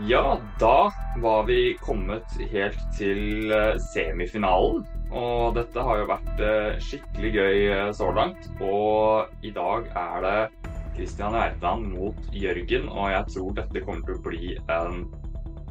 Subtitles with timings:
[0.00, 4.84] Ja, da var vi kommet helt til eh, semifinalen.
[5.08, 8.50] Og dette har jo vært eh, skikkelig gøy eh, så langt.
[8.60, 14.18] Og i dag er det Christian Reitan mot Jørgen, og jeg tror dette kommer til
[14.18, 15.06] å bli en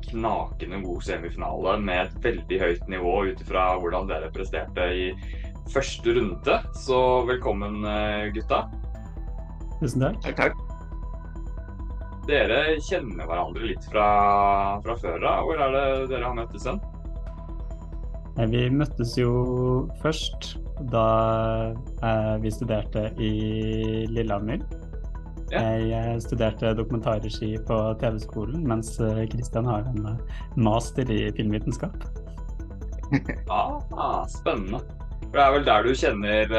[0.10, 5.10] knakende god semifinale med et veldig høyt nivå ut ifra hvordan dere presterte i
[5.74, 6.62] første runde.
[6.86, 7.82] Så velkommen,
[8.34, 8.66] gutta.
[9.82, 10.24] Tusen takk.
[10.26, 10.65] Takk, takk.
[12.26, 14.06] Dere kjenner hverandre litt fra,
[14.82, 15.46] fra før av.
[15.46, 16.80] Hvor er det dere har møttes hen?
[18.52, 19.34] Vi møttes jo
[20.02, 20.56] først
[20.92, 21.06] da
[22.04, 23.32] eh, vi studerte i
[24.12, 24.66] Lillehammer.
[25.54, 25.62] Ja.
[25.62, 28.96] Jeg eh, studerte dokumentarregi på TV-skolen, mens
[29.32, 30.18] Kristian eh, har en
[30.58, 32.10] master i filmvitenskap.
[33.54, 34.82] ah, spennende.
[35.30, 36.52] For Det er vel der du kjenner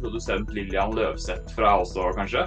[0.00, 2.46] produsent Lillian Løvseth fra også, kanskje?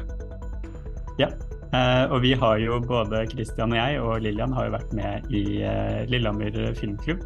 [1.19, 1.29] Ja,
[1.71, 5.43] og vi har jo både Christian og jeg og Lillian har jo vært med i
[5.63, 7.23] uh, Lillehammer filmklubb.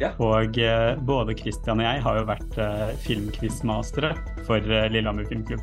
[0.00, 0.10] Ja.
[0.18, 2.58] Og uh, både Christian og jeg har jo vært
[3.04, 4.16] filmquizmastere
[4.48, 5.62] for Lillehammer filmklubb.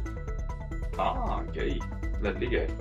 [1.00, 1.76] Ah, gøy.
[2.24, 2.72] Veldig gøy.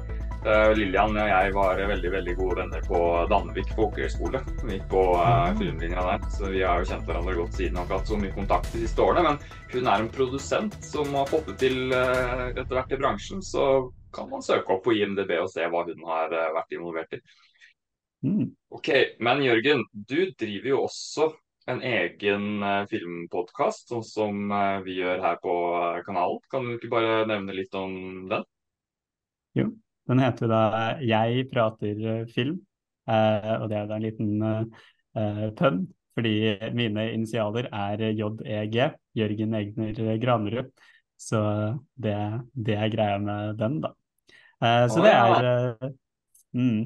[0.79, 4.39] Lillian og jeg var veldig veldig gode venner på Danvik folkehøgskole.
[4.63, 5.59] Vi gikk på mm.
[5.59, 8.37] filmlinja der, så vi har jo kjent hverandre godt siden og ikke hatt så mye
[8.37, 9.25] kontakt de siste årene.
[9.27, 13.67] Men hun er en produsent som har fått det til etter hvert i bransjen, så
[14.14, 17.20] kan man søke opp på IMDb og se hva hun har eh, vært involvert i.
[18.27, 18.48] Mm.
[18.75, 18.89] Ok,
[19.23, 21.28] Men Jørgen, du driver jo også
[21.69, 25.53] en egen uh, filmpodkast, sånn som uh, vi gjør her på
[26.06, 26.41] kanalen.
[26.50, 27.92] Kan du ikke bare nevne litt om
[28.31, 28.47] den?
[29.59, 29.69] Jo,
[30.09, 30.62] den heter da
[30.98, 32.62] 'Jeg prater film',
[33.06, 34.33] og det er da en liten
[35.19, 35.87] eh, pønn.
[36.19, 36.34] Fordi
[36.75, 38.78] mine initialer er JEG,
[39.15, 40.72] Jørgen Egner Granerud.
[41.19, 41.39] Så
[41.95, 42.15] det,
[42.55, 43.93] det, er greia med den, da.
[44.59, 45.91] Uh, så oh, det er uh,
[46.59, 46.81] mm.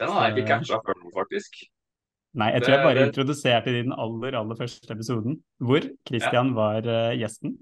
[0.00, 1.62] Den har jeg ikke catcha før nå, faktisk.
[2.34, 6.56] Nei, jeg tror jeg bare introduserte i den aller, aller første episoden, hvor Christian ja.
[6.58, 7.54] var uh, gjesten.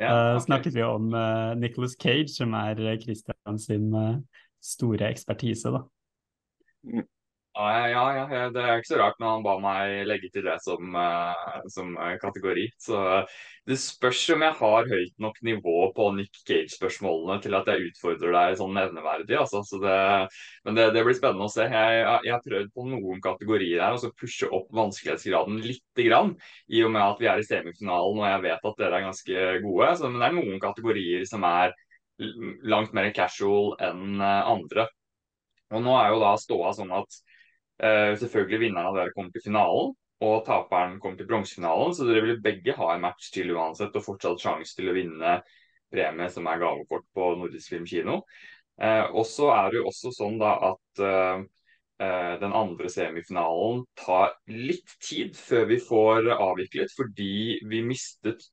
[0.00, 0.44] Ja, okay.
[0.46, 1.10] snakket vi om
[1.60, 3.90] Nicholas Cage, som er Christian sin
[4.64, 5.82] store ekspertise, da.
[6.88, 7.04] Mm.
[7.50, 10.54] Ja, ja, ja, det er ikke så rart når han ba meg legge til det
[10.62, 12.68] som, uh, som kategori.
[12.78, 13.00] Så
[13.66, 18.36] det spørs om jeg har høyt nok nivå på Nick Cage-spørsmålene til at jeg utfordrer
[18.36, 19.34] deg sånn nevneverdig.
[19.42, 19.64] Altså.
[19.66, 19.96] Så det,
[20.64, 21.66] men det, det, blir spennende å se.
[21.66, 26.36] Jeg, jeg, har prøvd på noen kategorier her, og så pushe opp vanskelighetsgraden lite grann.
[26.70, 29.48] I og med at vi er i semifinalen og jeg vet at dere er ganske
[29.66, 29.90] gode.
[29.98, 31.74] Så, men det er noen kategorier som er
[32.70, 34.86] langt mer casual enn eh, andre.
[35.74, 37.20] Og nå er jo da ståa sånn at
[37.80, 41.94] selvfølgelig vinneren av dere kommer til finalen, og taperen kommer til bronsefinalen.
[41.96, 45.38] Så dere vil begge ha en match til uansett, og fortsatt sjanse til å vinne
[45.90, 48.20] premie som er gavekort på Nordisk Film Kino.
[48.80, 51.48] Eh, og så er det jo også sånn da at eh,
[52.40, 58.46] den andre semifinalen tar litt tid før vi får avviklet, fordi vi mistet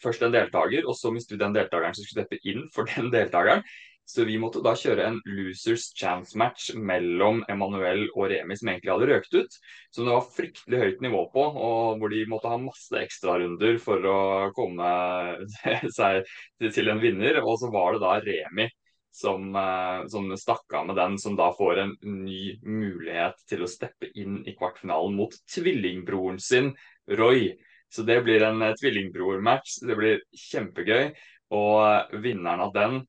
[0.00, 3.12] først en deltaker, og så mistet vi den deltakeren som skulle steppe inn for den
[3.12, 3.60] deltakeren.
[4.10, 8.90] Så vi måtte da kjøre en losers chance match mellom Emanuel og Remi, som egentlig
[8.90, 9.58] hadde røkt ut.
[9.94, 14.10] Som det var fryktelig høyt nivå på, og hvor de måtte ha masse ekstrarunder for
[14.10, 14.18] å
[14.56, 14.90] komme
[15.98, 16.26] seg
[16.74, 17.38] til en vinner.
[17.44, 18.66] Og så var det da Remi
[19.10, 23.70] som, eh, som stakk av med den, som da får en ny mulighet til å
[23.70, 26.74] steppe inn i kvartfinalen mot tvillingbroren sin,
[27.10, 27.52] Roy.
[27.90, 29.80] Så det blir en eh, tvillingbror-match.
[29.86, 31.10] Det blir kjempegøy.
[31.58, 33.00] Og eh, vinneren av den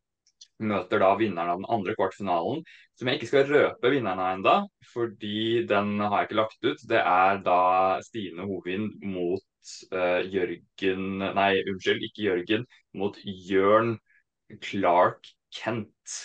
[0.64, 2.62] møter da vinneren av den andre kvartfinalen,
[3.00, 4.56] som jeg ikke skal røpe vinneren av enda,
[4.94, 6.86] fordi den har jeg ikke lagt ut.
[6.90, 7.62] Det er da
[8.06, 12.66] Stine Hovin mot uh, Jørgen Nei, unnskyld, ikke Jørgen.
[12.98, 13.96] Mot Jørn
[14.64, 16.18] Clark Kent.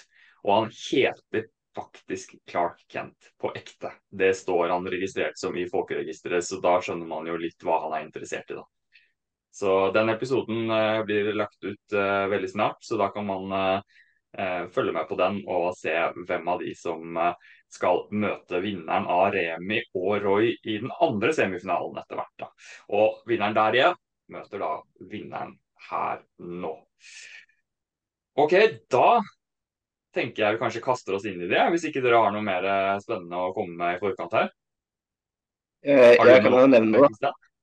[0.45, 3.93] Og han heter faktisk Clark Kent på ekte.
[4.11, 7.99] Det står han registrert som i folkeregisteret, så da skjønner man jo litt hva han
[7.99, 8.65] er interessert i, da.
[9.57, 14.00] Så den episoden uh, blir lagt ut uh, veldig snart, så da kan man uh,
[14.73, 15.94] følge med på den og se
[16.28, 21.32] hvem av de som eh, skal møte vinneren av Remi og Roy i den andre
[21.37, 22.34] semifinalen etter hvert.
[22.43, 22.50] Da.
[22.99, 23.96] Og vinneren der igjen
[24.34, 24.73] møter da
[25.11, 25.56] vinneren
[25.88, 26.75] her nå.
[28.37, 28.55] OK,
[28.93, 29.08] da
[30.17, 32.67] tenker jeg vi kanskje kaster oss inn i det, hvis ikke dere har noe mer
[32.69, 34.55] eh, spennende å komme med i forkant her.
[35.87, 37.08] Jeg, jeg kan jo nevne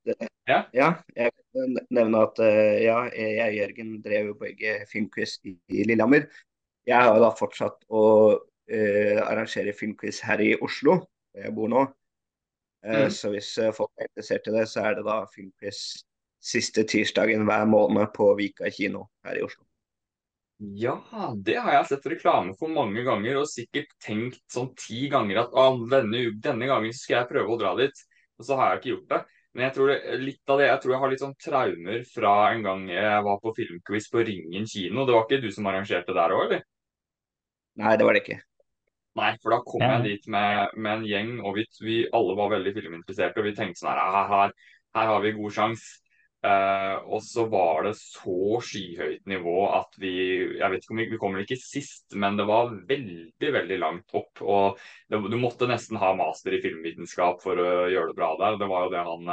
[0.08, 0.18] det.
[0.48, 0.60] Ja?
[0.76, 0.90] ja?
[1.16, 2.40] jeg kan nevne at
[2.84, 6.28] ja, jeg og Jørgen drev jo begge filmquiz i Lillehammer.
[6.88, 8.06] Jeg har da fortsatt å
[8.68, 11.00] eh, arrangere filmquiz her i Oslo,
[11.32, 11.84] hvor jeg bor nå.
[12.84, 13.14] Eh, mm.
[13.16, 15.84] Så hvis eh, folk er interessert i det, så er det da filmquiz
[16.44, 19.64] siste tirsdagen hver måned på Vika kino her i Oslo.
[20.80, 20.96] Ja,
[21.36, 25.56] det har jeg sett reklame for mange ganger, og sikkert tenkt sånn ti ganger at
[25.92, 28.04] denne, denne, gangen skal jeg prøve å dra dit.
[28.40, 29.22] Og så har jeg ikke gjort det.
[29.54, 32.36] Men jeg tror det, litt av det, jeg tror jeg har litt sånn traumer fra
[32.54, 35.06] en gang jeg var på filmquiz på Ringen kino.
[35.06, 36.64] Det var ikke du som arrangerte der òg, eller?
[37.82, 38.40] Nei, det var det ikke.
[39.18, 42.54] Nei, for da kom jeg dit med, med en gjeng, og vi, vi, alle var
[42.56, 43.42] veldig filminteresserte.
[43.42, 44.56] Og vi tenkte sånn her, her,
[44.98, 46.00] her har vi god sjanse.
[46.44, 50.10] Uh, og så var det så skyhøyt nivå at vi
[50.58, 54.18] jeg vet ikke om vi, vi kommer ikke sist, men det var veldig veldig langt
[54.20, 54.42] opp.
[54.44, 58.60] Og det, du måtte nesten ha master i filmvitenskap for å gjøre det bra der.
[58.60, 59.32] Det var jo det han,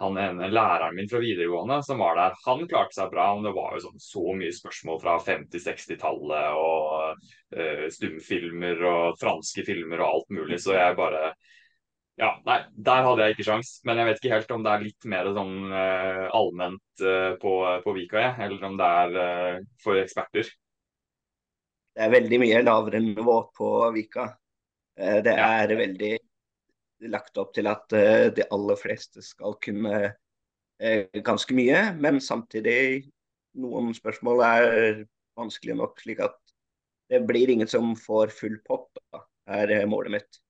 [0.00, 2.36] han ene læreren min fra videregående som var der.
[2.46, 7.20] Han klarte seg bra, men det var jo sånn, så mye spørsmål fra 50-60-tallet og
[7.56, 11.34] uh, stumfilmer og franske filmer og alt mulig, så jeg bare
[12.20, 14.82] ja, nei, der hadde jeg ikke sjans, men jeg vet ikke helt om det er
[14.84, 17.54] litt mer sånn uh, allment uh, på,
[17.84, 20.48] på Vika, jeg, eller om det er for eksperter.
[21.96, 24.30] Det er veldig mye lavere nivå på Vika.
[24.96, 25.76] det er ja.
[25.76, 26.12] veldig
[27.08, 27.86] lagt opp til at
[28.36, 30.12] de aller fleste skal kunne
[31.24, 33.06] ganske mye, men samtidig
[33.60, 35.02] noen spørsmål er
[35.38, 36.36] vanskelig nok, slik at
[37.10, 40.40] det blir ingen som får full pott, da, er målet mitt.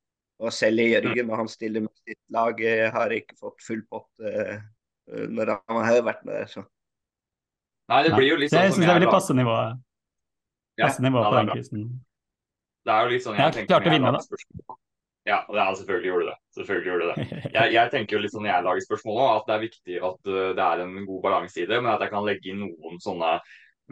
[0.41, 4.09] Og selv Jørgen, når han stiller med sitt lag, eh, har ikke fått full pott
[4.25, 4.57] uh,
[5.09, 6.49] når han har vært med.
[6.49, 6.65] Så.
[7.93, 9.57] Nei, det blir jo litt sånn det, som jeg, jeg er veldig passe nivå.
[10.81, 11.89] Passe nivå på den quizen.
[12.89, 14.79] Det er jo litt sånn jeg, jeg klarte å vinne, da.
[15.31, 16.37] Ja, er selvfølgelig gjorde det.
[16.59, 17.41] Selvfølgelig gjorde det.
[17.55, 19.99] Jeg, jeg tenker jo litt sånn når jeg lager spørsmål nå, at det er viktig
[20.11, 22.63] at uh, det er en god balanse i det, men at jeg kan legge inn
[22.65, 23.35] noen sånne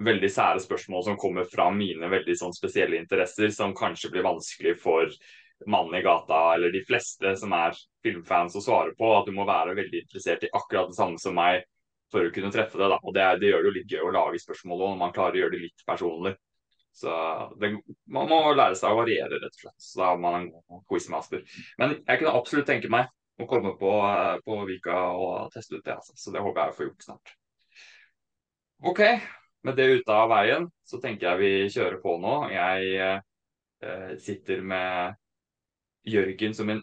[0.09, 4.77] veldig sære spørsmål som kommer fra mine veldig sånn spesielle interesser, som kanskje blir vanskelig
[4.83, 5.11] for
[5.67, 7.75] mannen i gata, eller de fleste som er
[8.07, 9.11] filmfans, å svare på.
[9.17, 11.65] At du må være veldig interessert i akkurat det samme som meg
[12.13, 12.91] for å kunne treffe det.
[12.93, 12.99] Da.
[13.03, 15.43] Og det, det, gjør det jo litt gøy å lage spørsmål når man klarer å
[15.43, 16.35] gjøre det litt personlig.
[16.99, 17.13] Så
[17.61, 17.73] det,
[18.11, 19.79] Man må lære seg å variere, rett og slett.
[19.83, 21.45] Så da har man en god quizmaster.
[21.79, 23.93] Men jeg kunne absolutt tenke meg å komme på,
[24.45, 25.95] på Vika og teste ut det.
[25.95, 26.17] Altså.
[26.19, 27.35] Så det håper jeg får gjort snart.
[28.89, 29.01] OK,
[29.67, 32.35] med det ute av veien så tenker jeg vi kjører på nå.
[32.55, 35.19] Jeg eh, sitter med
[36.09, 36.83] Jørgen som en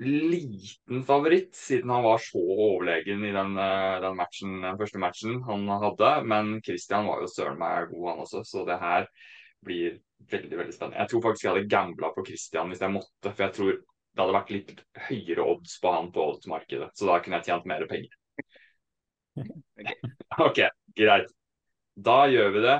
[0.00, 5.42] liten favoritt, siden han var så overlegen i den, eh, den, matchen, den første matchen
[5.48, 6.12] han hadde.
[6.28, 9.08] Men Christian var jo søren meg god, han også, så det her
[9.66, 9.98] blir
[10.30, 11.00] veldig veldig spennende.
[11.00, 14.22] Jeg tror faktisk jeg hadde gambla på Christian hvis jeg måtte, for jeg tror det
[14.22, 14.72] hadde vært litt
[15.08, 16.90] høyere odds på han på oddsmarkedet.
[16.98, 18.16] Så da kunne jeg tjent mer penger.
[20.46, 20.62] OK,
[20.98, 21.30] greit.
[21.94, 22.78] Da gjør vi det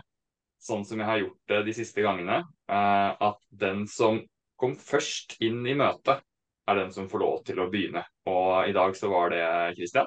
[0.60, 2.42] sånn som jeg har gjort det de siste gangene.
[2.70, 4.20] Uh, at den som
[4.60, 6.20] kom først inn i møtet,
[6.68, 8.04] er den som får lov til å begynne.
[8.30, 9.44] Og i dag så var det
[9.78, 10.06] Christian.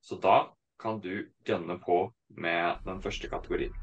[0.00, 0.44] Så da
[0.80, 2.06] kan du gønne på
[2.40, 3.74] med den første kategorien.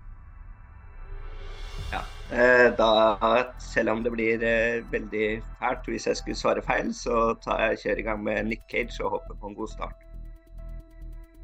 [2.32, 5.28] Eh, da, selv om det blir eh, veldig
[5.62, 9.00] fælt hvis jeg skulle svare feil, så tar jeg kjører i gang med Nick Cage
[9.04, 10.04] og håper på en god start.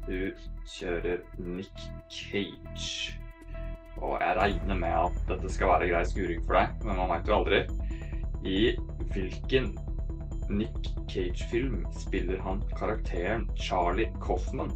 [0.04, 0.28] Du
[0.68, 3.16] kjører Nick Cage.
[3.96, 7.32] Og jeg regner med at dette skal være grei skuring for deg, men man veit
[7.32, 7.62] jo aldri.
[8.44, 8.58] I
[9.14, 9.70] hvilken
[10.52, 14.74] Nick Cage-film spiller han karakteren Charlie Coffman?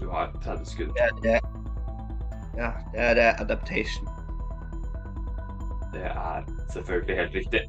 [0.00, 0.98] Du har 30 skudd.
[0.98, 1.38] Ja, det,
[2.58, 2.72] ja,
[3.14, 4.13] det er adaptation.
[5.94, 7.64] Det er selvfølgelig helt riktig.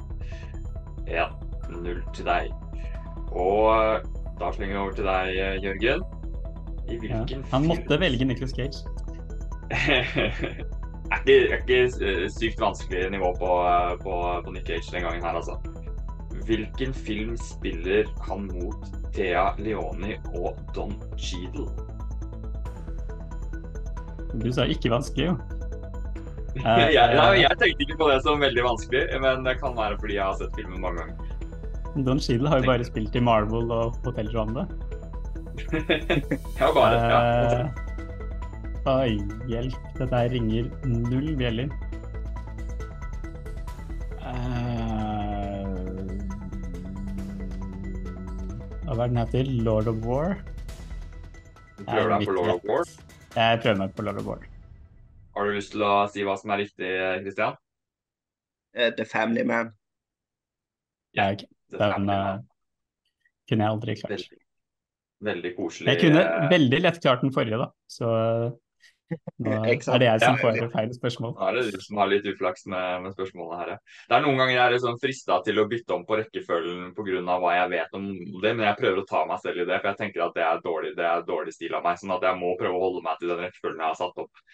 [1.08, 2.52] 1-0 til deg.
[3.32, 4.02] Og
[4.40, 6.06] da slenger vi over til deg, Jørgen.
[6.86, 8.86] I hvilken ja, han måtte velge Nicholas Cage.
[11.12, 15.24] er ikke, ikke eh, sykt vanskelig nivå på, eh, på, på Nick Cage den gangen
[15.24, 15.58] her, altså.
[16.46, 21.66] Hvilken film spiller han mot Thea Leoni og Don Cheadle?
[24.44, 25.38] Du sa ikke vanskelig, jo.
[26.56, 30.18] Jeg, jeg, jeg, tenkte ikke på det som veldig vanskelig, men det kan være fordi
[30.18, 31.32] jeg har sett filmen mange ganger.
[32.04, 34.66] Don Cheadle har jo bare spilt i Marvel og Hotell Rwanda.
[36.60, 36.96] ja, bare.
[37.00, 37.20] Ja.
[37.64, 37.86] Uh,
[38.86, 39.16] Oi,
[39.50, 39.78] hjelp.
[39.98, 41.72] Dette her ringer null bjeller.
[44.26, 44.96] Uh,
[48.92, 49.56] hva er den heter?
[49.68, 50.36] Lord of War?
[51.78, 52.92] Du prøver deg på Lord of War?
[53.36, 54.46] Jeg prøver meg på Lord of War.
[55.36, 56.90] Har du lyst til å si hva som er riktig,
[57.26, 57.58] Christian?
[58.76, 59.74] Uh, The Family Man.
[61.16, 61.46] Ja, ok.
[61.76, 62.38] Den uh,
[63.50, 64.14] kunne jeg aldri klart.
[64.16, 64.44] Veldig,
[65.30, 65.90] veldig koselig.
[65.92, 67.72] Jeg kunne veldig lett klart den forrige, da.
[67.92, 68.12] Så
[69.46, 71.36] nå er det jeg som får feil spørsmål.
[71.38, 73.72] Nå er det du som har litt uflaks med, med spørsmålene her.
[73.76, 73.98] Ja.
[74.10, 77.40] Det er noen ganger jeg er liksom frista til å bytte om på rekkefølgen pga.
[77.44, 78.08] hva jeg vet om
[78.42, 80.46] det, men jeg prøver å ta meg selv i det, for jeg tenker at det
[80.48, 82.00] er dårlig, det er dårlig stil av meg.
[82.02, 84.46] Sånn at jeg må prøve å holde meg til den rekkefølgen jeg har satt opp.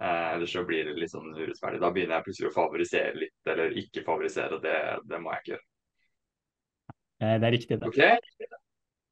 [0.00, 1.80] Eh, ellers så blir det litt sånn urettferdig.
[1.82, 4.60] Da begynner jeg plutselig å favorisere litt, eller ikke favorisere.
[4.62, 5.66] Det, det må jeg ikke gjøre.
[7.20, 7.90] Eh, det er riktig, det.
[7.90, 8.00] Ok.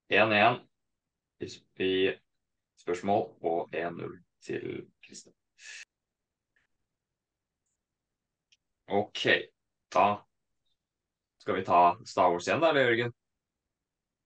[0.09, 0.62] 1-1
[1.85, 1.92] i
[2.80, 4.16] spørsmål og 1-0
[4.49, 4.64] til
[5.04, 5.37] Kristian.
[8.88, 9.26] OK.
[9.92, 10.09] Da
[11.42, 13.12] skal vi ta Star Wars igjen, da, eller Jørgen?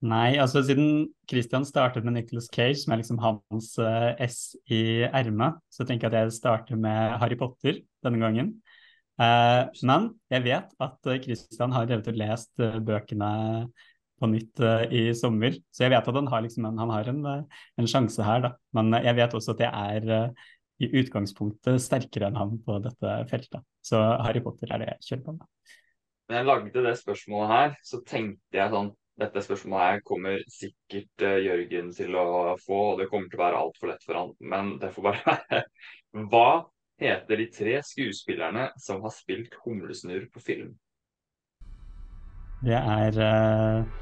[0.02, 5.04] Nei, altså siden Christian startet med Nicholas Cage, som er liksom hans uh, S i
[5.06, 8.48] ermet, så tenker jeg at jeg starter med Harry Potter denne gangen.
[9.20, 13.28] Uh, men jeg vet at uh, Christian har drevet og lest uh, bøkene
[14.18, 14.62] på nytt
[14.94, 18.22] i sommer, så jeg vet at han har, liksom en, han har en, en, sjanse
[18.22, 18.50] her, da.
[18.78, 20.28] Men jeg vet også at jeg er
[20.78, 23.66] i utgangspunktet sterkere enn han på dette feltet.
[23.82, 25.74] Så Harry Potter er det jeg kjører på med.
[26.30, 31.24] Når jeg lagde det spørsmålet her, så tenkte jeg sånn dette spørsmålet her kommer sikkert
[31.24, 34.32] uh, Jørgen til å få, og det kommer til å være altfor lett for han,
[34.40, 35.60] men det får bare være.
[36.32, 36.46] Hva
[37.02, 40.72] heter de tre skuespillerne som har spilt Humlesnurr på film?
[42.62, 44.00] Det er uh...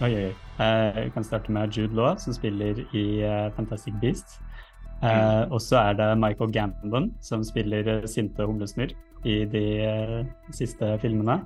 [0.00, 0.30] Oi, oi.
[0.60, 3.04] Uh, vi kan starte med Jude Law, som spiller i
[3.56, 4.40] Fantastic Beasts.
[5.00, 8.92] Uh, og så er det Michael Gambon som spiller uh, sinte humlesnurr
[9.24, 11.40] i de uh, siste filmene.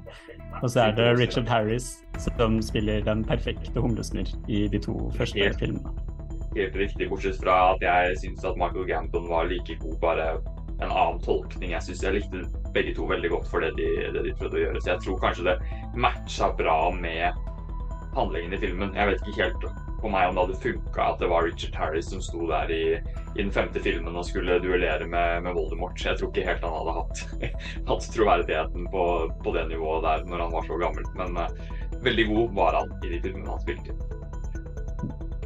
[0.63, 5.41] Og så er det Richard Harris som spiller den perfekte humlesnurr i de to første
[5.41, 5.95] helt, filmene.
[6.55, 10.29] Helt riktig, bortsett fra at jeg syns at Michael Gambon var like god, bare
[10.83, 11.73] en annen tolkning.
[11.75, 14.65] Jeg syns jeg likte begge to veldig godt for det de, det de prøvde å
[14.67, 14.83] gjøre.
[14.83, 15.57] Så jeg tror kanskje det
[16.07, 17.43] matcha bra med
[18.15, 18.95] handlingen i filmen.
[18.95, 19.69] Jeg vet ikke helt
[20.05, 22.83] på meg om det hadde funka at det var Richard Harris som sto der i,
[23.35, 25.97] i den femte filmen og skulle duellere med, med, Voldemort.
[26.05, 27.23] Jeg tror ikke helt han hadde hatt,
[27.91, 29.05] hatt troverdigheten på,
[29.41, 31.09] på, det nivået der når han var så gammel.
[31.17, 33.97] Men uh, veldig god var han i de filmene han spilte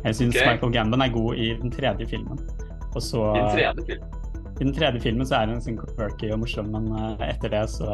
[0.04, 0.50] Jeg syns okay.
[0.50, 2.42] Michael Gambon er god i den tredje filmen.
[2.98, 4.14] Så I den tredje filmen?
[4.58, 7.62] I den tredje filmen så er han sånn quirky og morsom, men uh, etter det
[7.70, 7.86] så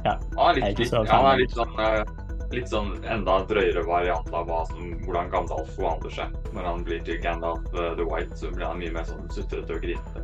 [0.00, 0.16] ja.
[0.34, 2.02] Ah, litt, litt, ja, han er litt sånn uh,
[2.50, 6.28] litt sånn enda drøyere variant av hva som, hvordan Gandalf forvandler seg.
[6.56, 9.72] Når han blir til Gandalf uh, the White, så blir han mye mer sånn sutrete
[9.76, 10.18] og grinete.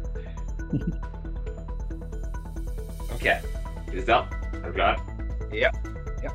[3.17, 3.27] OK.
[3.93, 4.25] Christian,
[4.59, 4.95] er du klar?
[5.55, 5.71] Ja.
[6.25, 6.33] ja.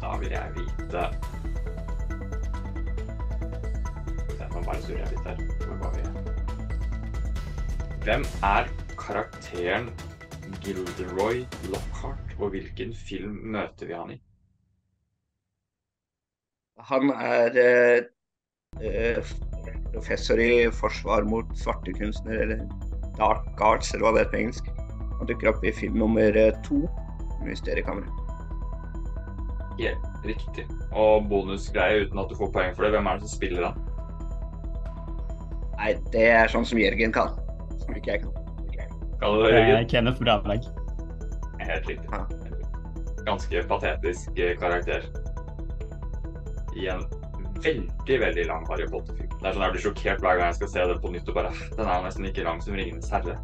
[0.00, 1.02] Da vil jeg vite
[4.56, 5.36] Nå bare surrer jeg litt her.
[5.66, 6.00] Hvor var vi?
[8.06, 8.64] Hvem er
[8.96, 9.84] karakteren
[10.62, 12.26] Gilderoy Lockhart?
[12.38, 14.18] og hvilken film møter vi han i?
[16.90, 18.02] Han er eh,
[18.84, 19.30] eh,
[19.94, 22.66] professor i forsvar mot svarte kunstnere, eller
[23.16, 24.70] dark arts, eller hva det er på engelsk.
[25.16, 26.84] Han dukker opp i film nummer eh, to,
[27.40, 28.22] 'Mysteriekammeret'.
[29.80, 30.64] Helt riktig.
[30.92, 32.92] Og bonusgreie uten at du får poeng for det.
[32.96, 33.82] Hvem er det som spiller han?
[35.76, 37.36] Nei, det er sånn som Jørgen kan.
[37.84, 38.45] Som ikke jeg kan.
[39.20, 39.88] Kan du det, Jørgen?
[39.88, 40.66] Kenneth Branegg
[41.66, 42.10] helt riktig.
[43.26, 45.02] Ganske patetisk eh, karakter.
[46.76, 47.04] I en
[47.62, 49.32] veldig, veldig lang Harry Potter-film.
[49.40, 51.36] Det er sånn Jeg blir sjokkert hver gang jeg skal se det på nytt og
[51.38, 53.36] bare Den er nesten like lang som 'Ringenes herre'.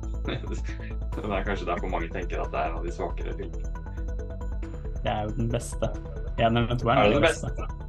[1.13, 3.73] det er kanskje derfor mange tenker at det er en av de svakere filmene.
[5.03, 5.89] Det er jo den beste.
[6.39, 7.82] En eller to er den beste.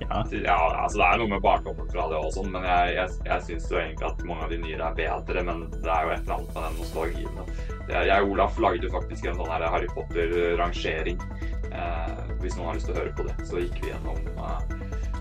[0.00, 0.22] Ja.
[0.32, 0.56] ja.
[0.82, 3.68] altså Det er noe med barndommen fra det og sånn, men jeg, jeg, jeg syns
[3.70, 5.44] jo egentlig at mange av de nyere er bedre.
[5.46, 7.54] Men det er jo et eller annet med den nostalgien.
[7.90, 11.24] Jeg og Olaf lagde faktisk en sånn Harry Potter-rangering.
[11.70, 14.60] Eh, hvis noen har lyst til å høre på det, så gikk vi gjennom eh,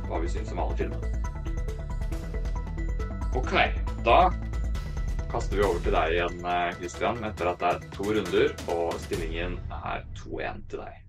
[0.09, 1.15] hva vi syns om alle filmene.
[3.37, 3.53] OK,
[4.05, 4.19] da
[5.29, 8.97] kaster vi over til deg igjen, eh, Christian, etter at det er to runder, og
[9.05, 11.08] stillingen er 2-1 til deg.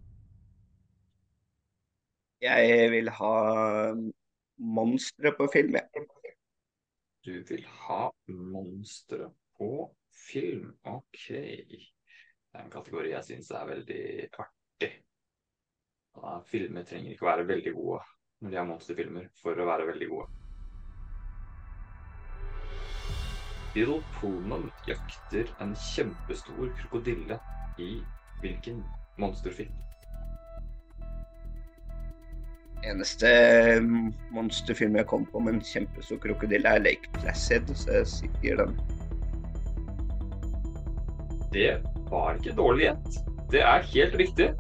[2.40, 3.34] Jeg vil ha
[4.56, 6.06] monstre på film, jeg.
[7.24, 9.28] Du vil ha monstre
[9.58, 11.26] på Film, OK.
[11.28, 14.02] Det er en kategori jeg syns er veldig
[14.42, 14.90] artig.
[16.50, 18.00] Filmer trenger ikke være veldig gode
[18.40, 20.28] når de er monsterfilmer, for å være veldig gode.
[23.74, 27.36] Bill Pullman jakter en kjempestor krokodille
[27.78, 27.90] i
[28.40, 28.80] hvilken
[29.20, 29.76] monsterfilm?
[32.88, 33.30] Eneste
[34.32, 38.74] monsterfilm jeg kom på med en kjempestor krokodille, er Lake Placid, så jeg sier den.
[41.52, 41.76] Det
[42.08, 43.22] var ikke dårlig gjett.
[43.50, 44.50] Det er helt riktig.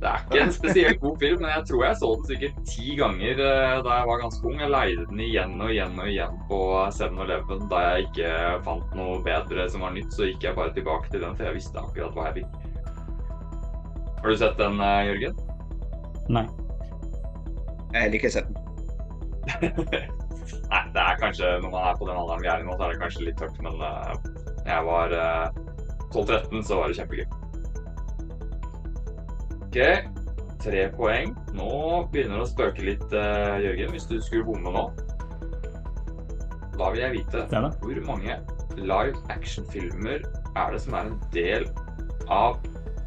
[0.00, 2.94] Det er ikke en spesielt god film, men jeg tror jeg så den sikkert ti
[2.96, 4.56] ganger eh, da jeg var ganske ung.
[4.62, 6.60] Jeg leide den igjen og igjen og igjen på
[6.96, 7.66] 7-Eleven.
[7.72, 8.30] Da jeg ikke
[8.64, 11.58] fant noe bedre som var nytt, så gikk jeg bare tilbake til den, for jeg
[11.58, 12.56] visste akkurat hva jeg fikk.
[14.20, 15.44] Har du sett den, eh, Jørgen?
[16.32, 16.46] Nei.
[17.90, 18.56] Jeg har heller ikke sett den.
[20.70, 22.86] Nei, det er kanskje når man er på den alderen vi er i nå, så
[22.86, 24.14] er det kanskje litt tørt, men uh,
[24.66, 25.46] jeg var uh,
[26.14, 27.26] 12-13, så var det kjempegøy.
[29.66, 29.78] OK,
[30.62, 31.34] tre poeng.
[31.58, 31.70] Nå
[32.12, 34.86] begynner det å spøke litt, uh, Jørgen, hvis du skulle bomme nå.
[36.78, 38.38] Da vil jeg vite hvor mange
[38.78, 40.22] live action-filmer
[40.56, 41.66] er det som er en del
[42.30, 42.62] av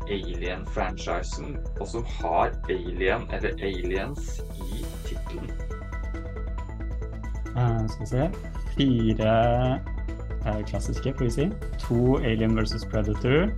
[0.09, 5.51] Alien-franchisen, og som har Alien eller Aliens i tittelen?
[7.53, 8.29] Uh, skal vi se
[8.73, 9.35] Fire
[10.45, 11.49] uh, klassiske, får vi si.
[11.85, 13.51] To Alien versus Predator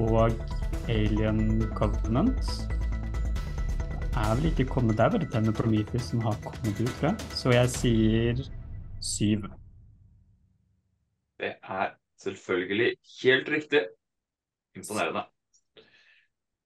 [0.00, 0.30] og
[0.88, 2.68] Alien Covenant.
[4.12, 7.16] Er vel ikke kommet der, bare denne Prometheus som har kommet ut, tror jeg.
[7.30, 8.44] Så jeg sier
[9.00, 9.48] syv.
[11.40, 11.88] Det er
[12.22, 13.80] selvfølgelig helt riktig.
[14.78, 15.26] Imponerende.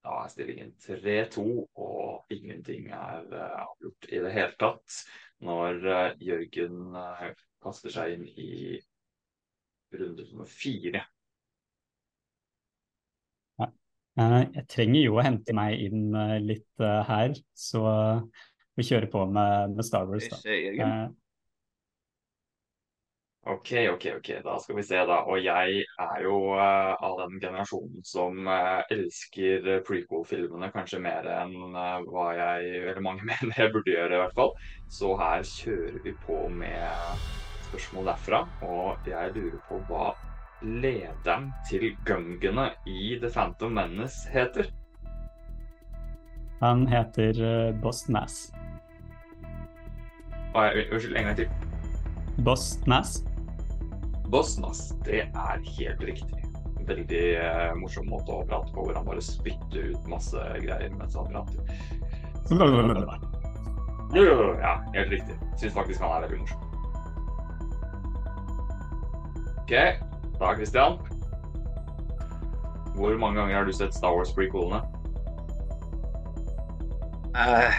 [0.07, 1.45] Da er stillingen 3-2,
[1.75, 5.01] og ingenting er uh, avgjort i det hele tatt
[5.43, 7.25] når uh, Jørgen uh,
[7.63, 8.79] kaster seg inn i
[9.97, 11.03] runde nummer fire.
[14.17, 17.83] Jeg trenger jo å hente meg inn litt her, så
[18.73, 20.31] vi kjører på med, med Star Wars.
[20.33, 20.39] Da.
[23.49, 25.21] OK, OK, ok, da skal vi se, da.
[25.31, 31.55] Og jeg er jo uh, av den generasjonen som uh, elsker prequel-filmene kanskje mer enn
[31.71, 34.51] uh, hva jeg Eller mange mener jeg burde gjøre, i hvert fall.
[34.91, 37.23] Så her kjører vi på med
[37.69, 38.41] spørsmål derfra.
[38.67, 40.09] Og jeg lurer på hva
[40.67, 44.73] lederen til gungene i The Phantom Menace heter.
[46.65, 48.51] Han heter Boss Nass.
[50.57, 51.75] Unnskyld, en gang til.
[52.43, 53.21] Boss Nass.
[54.31, 56.43] Bosnas, det er helt riktig.
[56.87, 61.17] Veldig eh, morsom måte å prate på, hvor han bare spytter ut masse greier mens
[61.19, 61.59] han prater.
[64.63, 65.35] Ja, helt riktig.
[65.59, 66.63] Syns faktisk han er veldig morsom.
[69.67, 69.75] OK,
[70.39, 71.01] da Christian.
[72.97, 74.81] Hvor mange ganger har du sett Star Wars-prequelene?
[77.37, 77.75] Uh,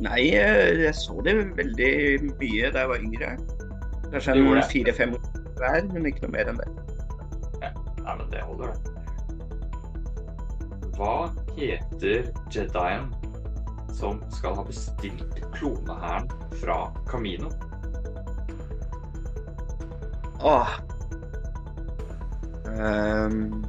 [0.00, 1.92] nei, eh, jeg så det veldig
[2.38, 3.34] mye da jeg var yngre.
[4.12, 6.70] Kanskje fire-fem år hver, men ikke noe mer enn det.
[7.62, 7.70] Ja,
[8.02, 8.92] Nei, men det holder, det.
[10.96, 11.14] Hva
[11.56, 13.12] heter Jedien
[13.92, 16.28] som skal ha bestilt klonehæren
[16.60, 17.50] fra Camino?
[20.42, 20.68] Åh.
[22.66, 23.64] Um,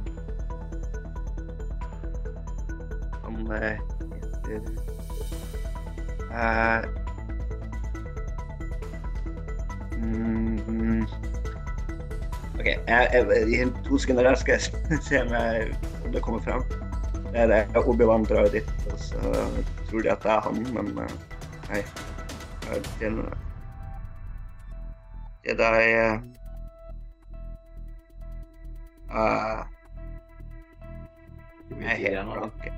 [3.22, 4.60] han heter
[6.30, 7.03] uh,
[12.64, 14.62] OK, jeg, jeg, i to sekunder der skal jeg
[15.08, 16.62] se om, jeg, om det kommer fram.
[17.32, 17.76] Det er det.
[17.76, 19.18] Obi-Wan drar dit, og så
[19.90, 21.10] tror de at det er han, men uh,
[21.68, 21.82] nei.
[22.70, 22.80] Er
[25.44, 25.60] Jedi
[29.12, 29.64] uh,
[31.80, 32.70] Jeg er helt blank.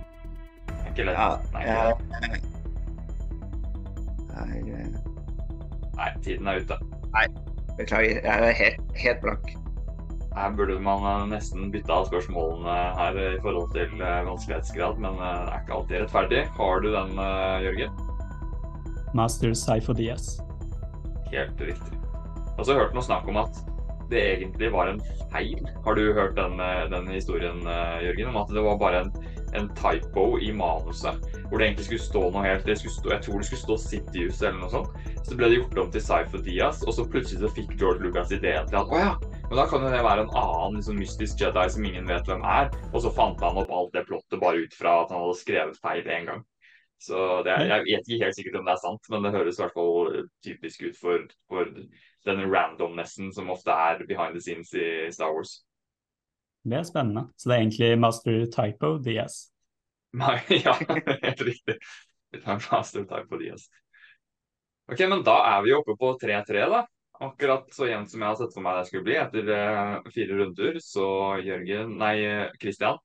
[0.89, 1.15] Ikke lett.
[1.15, 1.63] Ja, nei,
[5.95, 6.81] nei, tiden er ute.
[7.15, 7.27] Nei,
[7.79, 8.21] beklager.
[8.25, 9.57] Jeg er helt, helt blank.
[10.37, 15.17] Her burde man eh, nesten bytte av spørsmålene her i forhold til eh, vanskelighetsgrad, men
[15.17, 16.43] eh, det er ikke alltid rettferdig.
[16.59, 17.15] Har du den,
[17.65, 18.03] Jørgen?
[19.17, 20.35] Master Saifo Diaz.
[21.33, 21.97] Helt riktig.
[22.59, 23.63] Så har jeg hørt noe snakk om at
[24.11, 25.01] det egentlig var en
[25.33, 25.65] feil.
[25.87, 26.61] Har du hørt den,
[26.93, 27.65] den historien,
[28.05, 28.29] Jørgen?
[28.31, 29.11] Om at det var bare en,
[29.57, 31.17] en, typo i manuset.
[31.49, 34.61] Hvor det egentlig skulle stå noe helt stå, Jeg tror det skulle stå Cityus eller
[34.61, 35.11] noe sånt.
[35.25, 38.37] Så ble det gjort om til Saifo Diaz, og så plutselig så fikk George Lucas
[38.37, 39.13] ideen til at å ja,
[39.49, 42.43] men da kan jo det være en annen liksom, mystisk Jedi som ingen vet hvem
[42.51, 42.73] er.
[42.91, 45.79] Og så fant han opp alt det plottet bare ut fra at han hadde skrevet
[45.83, 46.43] feil én gang.
[46.99, 49.63] Så er, Jeg vet ikke helt sikkert om det er sant, men det høres i
[49.63, 51.71] hvert fall typisk ut for, for
[52.27, 55.61] denne randomnessen som ofte er behind the scenes i Star Wars.
[56.67, 57.29] Det er spennende.
[57.37, 59.39] Så det er egentlig master typo DS?
[60.19, 61.79] Nei, ja, helt riktig.
[62.35, 63.69] Det er master typo DS.
[64.91, 66.83] Ok, men da er vi oppe på 3-3, da.
[67.25, 70.41] Akkurat så jevnt som jeg har sett for meg det skulle bli etter uh, fire
[70.41, 70.81] runder.
[70.85, 71.07] Så
[71.47, 72.17] Jørgen, nei,
[72.61, 73.01] Christian.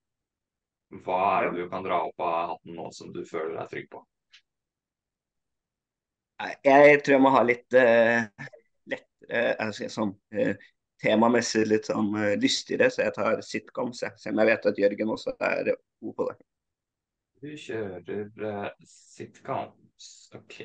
[1.06, 3.88] Hva er det du kan dra opp av hatten nå som du føler deg trygg
[3.94, 4.02] på?
[6.66, 8.48] Jeg tror jeg må ha litt uh,
[8.90, 10.70] lettere altså, sånn, uh,
[11.02, 14.04] temamessig litt sånn uh, lystigere, så jeg tar sitcoms.
[14.18, 16.38] Selv om jeg vet at Jørgen også er god på det.
[17.42, 20.60] Du kjører sitcoms, OK.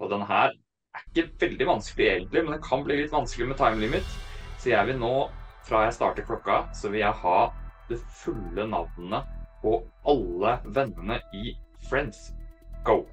[0.00, 0.56] Og den her
[0.94, 4.16] er ikke veldig vanskelig egentlig, men det kan bli litt vanskelig med time limit.
[4.58, 5.14] Så jeg vil nå,
[5.66, 7.38] fra jeg starter klokka, så vil jeg ha
[7.90, 9.28] det fulle navnet
[9.62, 11.54] på alle vennene i
[11.88, 12.30] Friends.
[12.84, 13.04] Go.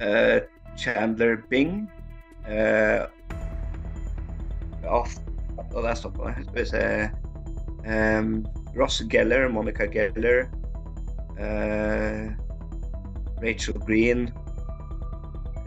[0.00, 0.40] Uh,
[0.78, 1.90] Chandler Bing.
[2.46, 3.06] Uh,
[4.88, 5.06] oh,
[5.74, 6.66] og der stoppa det.
[6.66, 8.46] Skal vi um,
[8.78, 10.46] Ross Geller, Monica Geller.
[11.38, 12.32] Uh,
[13.42, 14.30] Rachel Green.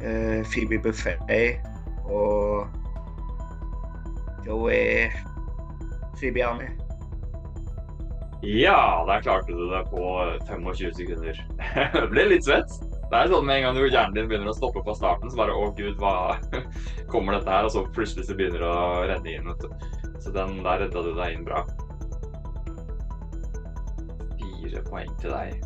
[0.02, 1.22] Uh, Phoebe Buffet
[2.06, 2.68] og
[4.46, 5.12] Joey
[6.20, 6.68] Sibiani.
[8.46, 10.02] Ja, der klarte du det på
[10.48, 11.48] 25 sekunder.
[11.94, 12.70] det ble litt svett.
[13.10, 15.40] Det er sånn med en gang du hjernen din begynner å stoppe på starten, så
[15.40, 16.38] bare å gud, hva
[17.14, 17.66] kommer dette her?
[17.66, 20.12] Og så plutselig så begynner det å renne inn, vet du.
[20.22, 21.64] Så den der redda du deg inn bra.
[24.42, 25.66] Fire poeng til deg.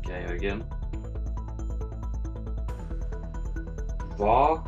[0.00, 0.66] OK, Jørgen.
[4.16, 4.62] Hva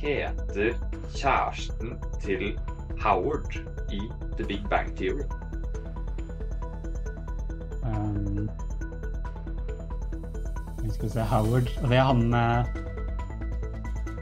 [0.00, 0.74] heter
[1.14, 2.58] kjæresten til
[3.02, 3.54] Howard
[3.92, 4.00] i
[4.36, 5.24] The Big Bang Theory?
[7.82, 8.50] Um,
[10.84, 11.70] jeg skal se Howard.
[11.82, 12.64] Og det er han med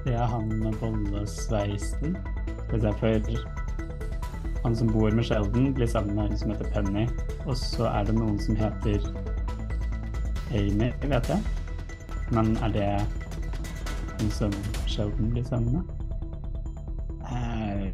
[0.05, 2.17] Det er han med bollesveisen.
[2.69, 3.39] Skal vi se,
[4.65, 7.09] han som bor med Sheldon, blir sammen med hun som heter Penny.
[7.47, 9.05] Og så er det noen som heter
[10.53, 11.41] Amy, vet jeg.
[12.33, 13.18] Men er det
[14.31, 14.53] som
[14.87, 15.45] sjelden blir?
[17.29, 17.87] Uh,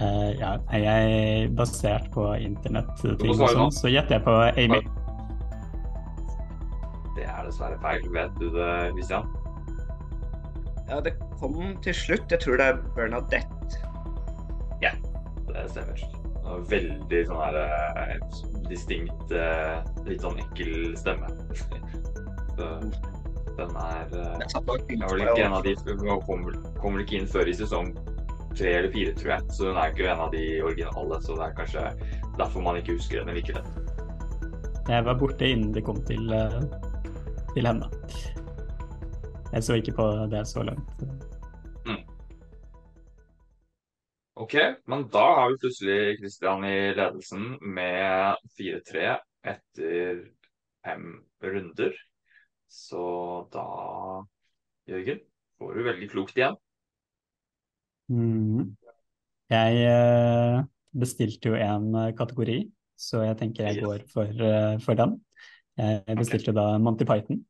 [0.00, 4.80] uh, ja, jeg er basert på internettting og sånn, så gjetter jeg på Amy.
[7.18, 8.04] Det er dessverre feil.
[8.14, 9.26] Vet du det, Christian?
[10.88, 12.30] Ja, det kom til slutt.
[12.30, 13.82] Jeg tror det er Bernadette.
[14.84, 14.94] Ja,
[15.50, 16.06] det stemmer.
[16.70, 18.14] Veldig sånn her
[18.70, 19.34] distinkt,
[20.06, 21.28] litt sånn ekkel stemme.
[22.58, 22.70] Så
[23.58, 25.74] den er uh, var ikke en av de
[26.26, 27.92] kommer, kommer ikke inn før i sesong
[28.58, 29.54] tre eller fire, tror jeg.
[29.54, 31.84] Så hun er ikke en av de originale, så det er kanskje
[32.38, 33.70] derfor man ikke husker henne like lett.
[34.88, 36.32] Jeg var borte innen det kom til
[37.54, 37.88] til henne.
[39.52, 41.04] Jeg så ikke på det så langt.
[41.86, 42.02] Mm.
[44.44, 44.54] OK,
[44.86, 49.08] men da har vi plutselig Christian i ledelsen med 4-3
[49.54, 50.20] etter
[50.84, 51.08] fem
[51.42, 51.96] runder.
[52.68, 53.02] Så
[53.52, 53.64] da,
[54.88, 55.22] Jørgen,
[55.58, 56.58] får du veldig klokt igjen.
[58.12, 58.74] Mm.
[59.48, 60.58] Jeg eh,
[60.92, 62.58] bestilte jo en eh, kategori,
[62.96, 65.16] så jeg tenker jeg går for, eh, for den.
[65.78, 66.58] Jeg bestilte okay.
[66.58, 67.40] da Monty Python.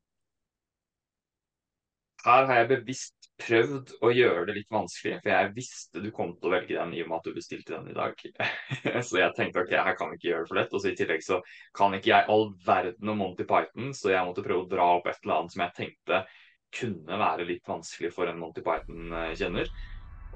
[2.24, 6.32] Her har jeg bevisst prøvd å gjøre det litt vanskelig, for jeg visste du kom
[6.34, 8.18] til å velge den i og med at du bestilte den i dag.
[9.08, 10.74] så jeg tenkte ok, her kan vi ikke gjøre det for lett.
[10.74, 11.38] Og så i tillegg så
[11.76, 15.06] kan ikke jeg all verden om Monty Python, så jeg måtte prøve å dra opp
[15.10, 16.22] et eller annet som jeg tenkte
[16.78, 19.70] kunne være litt vanskelig for en Monty Python-kjenner.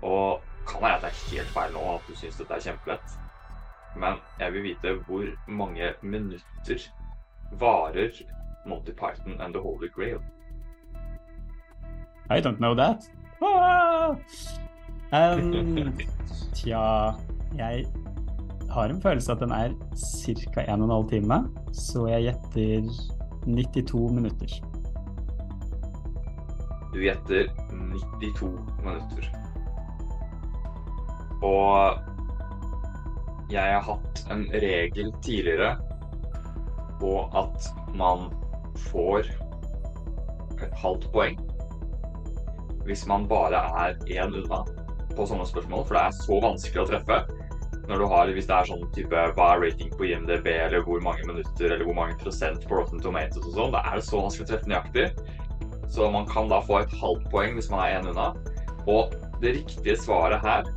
[0.07, 3.17] Og kan være at det er helt feil nå at du syns dette er kjempelett,
[3.99, 6.87] men jeg vil vite hvor mange minutter
[7.61, 8.23] varer
[8.65, 10.23] Monty Python and the Holy Grail?
[12.33, 13.09] I don't know that.
[13.42, 14.16] Ah!
[15.12, 15.92] Um,
[16.57, 17.12] tja
[17.59, 17.85] Jeg
[18.71, 20.64] har en følelse at den er ca.
[20.73, 21.38] 1 12 time,
[21.73, 22.88] så jeg gjetter
[23.45, 24.49] 92 minutter.
[26.95, 28.49] Du gjetter 92
[28.85, 29.29] minutter.
[31.42, 31.99] Og
[33.53, 35.77] jeg har hatt en regel tidligere
[37.01, 38.31] på at man
[38.88, 39.29] får
[40.62, 41.52] et halvt poeng
[42.87, 44.62] hvis man bare er én unna
[45.12, 47.18] på sånne spørsmål, for det er så vanskelig å treffe.
[47.88, 51.01] Når du har, Hvis det er sånn type hva er rating på IMDb, eller hvor
[51.03, 54.21] mange minutter eller hvor mange prosent på Rotten Tomatoes og sånn, da er det så
[54.23, 55.07] vanskelig å treffe nøyaktig.
[55.92, 58.31] Så man kan da få et halvt poeng hvis man er én unna.
[58.87, 60.71] Og det riktige svaret her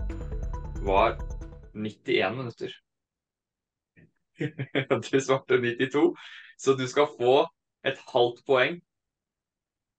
[0.83, 1.15] var
[1.73, 2.73] 91 minutter.
[5.05, 6.09] du svarte 92,
[6.57, 7.45] så du skal få
[7.85, 8.81] et halvt poeng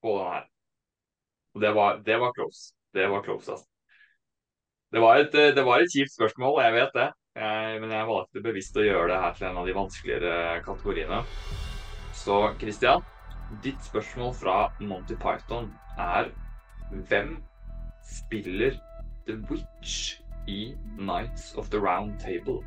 [0.03, 0.45] på den her.
[1.57, 2.75] Og det var, det var close.
[2.93, 3.65] Det var close, altså.
[4.93, 7.07] Det var, et, det var et kjipt spørsmål, jeg vet det.
[7.37, 11.23] Jeg, men jeg valgte bevisst å gjøre det her til en av de vanskeligere kategoriene.
[12.17, 13.03] Så Christian,
[13.65, 16.29] ditt spørsmål fra Monty Python er
[17.09, 17.39] hvem
[18.05, 18.77] spiller
[19.27, 22.61] The Witch i Nights of the Round Table?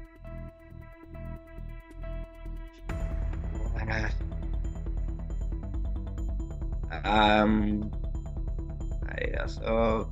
[7.06, 7.92] Um,
[9.40, 10.06] altså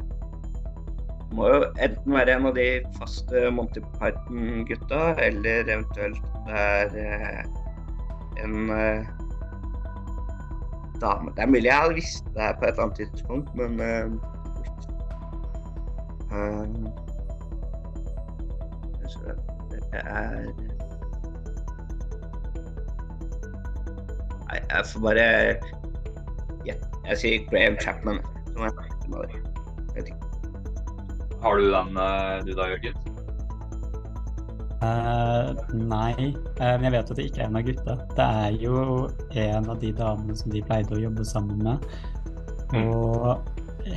[1.32, 2.68] Må jo enten være en av de
[3.00, 7.44] faste Monty Python-gutta, eller eventuelt det er eh,
[8.44, 9.06] en eh,
[11.02, 13.80] dame Det er mulig jeg hadde visst det her på et eller annet tidspunkt, men
[13.80, 14.12] uh,
[19.92, 20.46] Det er
[24.48, 25.28] Nei, jeg får bare
[26.66, 28.20] gjette Jeg sier Graham Chapman.
[31.42, 31.94] Har du den
[32.48, 33.08] du da, Jørgen?
[34.78, 37.96] Uh, nei, uh, men jeg vet at det ikke er en av gutta.
[38.14, 38.82] Det er jo
[39.34, 41.88] en av de damene som de pleide å jobbe sammen med.
[42.76, 42.92] Mm.
[42.94, 43.42] Og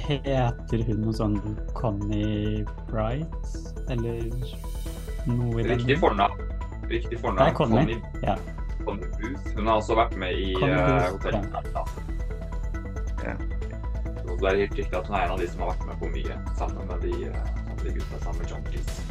[0.09, 1.37] heter hun noe sånn
[1.77, 3.53] Connie Bright,
[3.93, 4.25] eller
[5.29, 6.49] noe i den Riktig fornavn.
[6.89, 7.45] Riktig fornavn.
[7.45, 7.85] Det er Connie.
[7.85, 8.39] Connie, ja.
[8.87, 9.55] Connie Booth.
[9.59, 11.85] Hun har også vært med i uh, Hotell ja.
[13.27, 13.41] ja.
[14.41, 16.09] Det er helt riktig at hun er en av de som har vært med på
[16.15, 17.17] mye sammen med de,
[17.83, 19.03] de gutta sammen med John Cleese.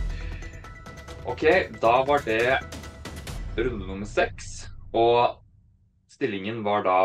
[1.29, 1.43] OK,
[1.83, 2.57] da var det
[3.59, 4.47] runde nummer seks.
[4.97, 5.37] Og
[6.09, 6.97] stillingen var da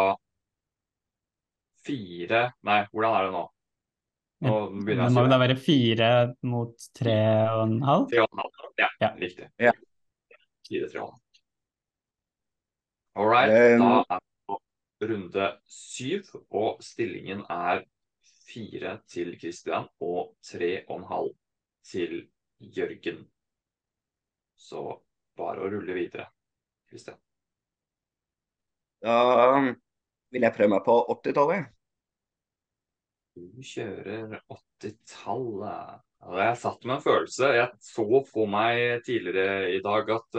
[1.85, 3.45] fire Nei, hvordan er det nå?
[4.49, 4.57] nå
[4.89, 6.11] det må da være fire
[6.49, 7.21] mot tre
[7.53, 8.09] og en halv?
[8.09, 8.93] Tre og en halv, ja.
[9.05, 9.15] ja.
[9.21, 9.53] Riktig.
[9.61, 9.77] Ja.
[10.65, 11.21] Fire, tre og en halv.
[13.21, 13.53] All right.
[13.53, 14.63] Um, da er det på
[15.13, 17.85] runde syv, og stillingen er
[18.45, 21.35] fire til Christian og tre og en halv
[21.85, 22.17] til
[22.59, 23.25] Jørgen.
[24.57, 24.85] Så
[25.37, 26.29] bare å rulle videre.
[26.91, 27.19] Kristian.
[29.05, 29.17] Da
[30.33, 31.71] vil jeg prøve meg på 80-tallet.
[33.35, 36.03] Du kjører 80-tallet.
[36.39, 37.51] Jeg satt med en følelse.
[37.59, 40.39] Jeg så for meg tidligere i dag at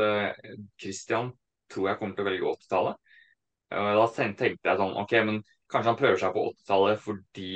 [0.81, 1.35] Kristian uh,
[1.69, 3.01] tror jeg kommer til å velge 80-tallet.
[3.73, 5.41] Uh, da tenkte jeg sånn OK, men
[5.71, 7.51] kanskje han prøver seg på 80-tallet fordi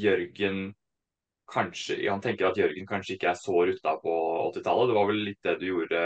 [0.00, 0.72] Jørgen
[1.50, 4.14] kanskje Han tenker at Jørgen kanskje ikke er så rutta på
[4.54, 4.90] 80-tallet.
[4.90, 6.00] Det var vel litt det du gjorde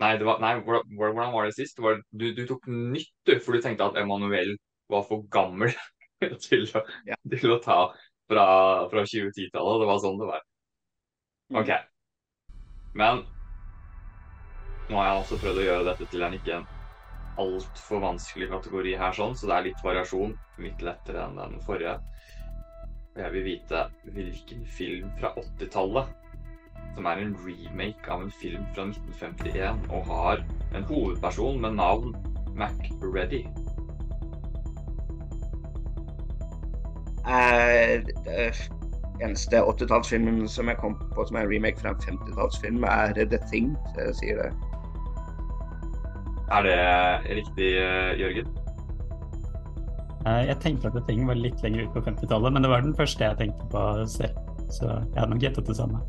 [0.00, 1.78] Nei, var, nei hvordan var det sist?
[1.78, 4.54] Var, du, du, tok nytt, du, for du tenkte at Emanuel
[4.90, 5.70] var for gammel
[6.46, 7.18] til, å, ja.
[7.28, 7.78] til å ta
[8.30, 8.46] fra,
[8.90, 9.82] fra 2010-tallet.
[9.82, 10.46] Det var sånn det var.
[11.52, 11.60] Mm.
[11.60, 11.72] OK.
[12.98, 13.22] Men
[14.88, 16.70] nå har jeg også prøvd å gjøre dette til en ikke en
[17.42, 20.34] altfor vanskelig kategori her, sånn, så det er litt variasjon.
[20.60, 21.98] Litt lettere enn den forrige.
[23.16, 26.04] Jeg vil vite hvilken film fra 80-tallet
[26.94, 30.40] som er en remake av en film fra 1951 og har
[30.76, 32.14] en hovedperson med navn
[32.56, 33.42] MacReady.
[37.28, 38.48] Det
[39.20, 43.40] eneste 80-tallsfilmen som jeg kom på som er en remake fra en 50-tallsfilm, er The
[43.52, 43.76] Thing.
[44.20, 44.50] Sier det.
[46.48, 47.70] Er det riktig,
[48.24, 48.61] Jørgen?
[50.22, 52.94] Eh, jeg tenkte at ting var litt lenger ut på 50-tallet, men det var den
[52.98, 54.38] første jeg tenkte på selv.
[54.72, 56.02] Så jeg hadde nok gjettet det samme.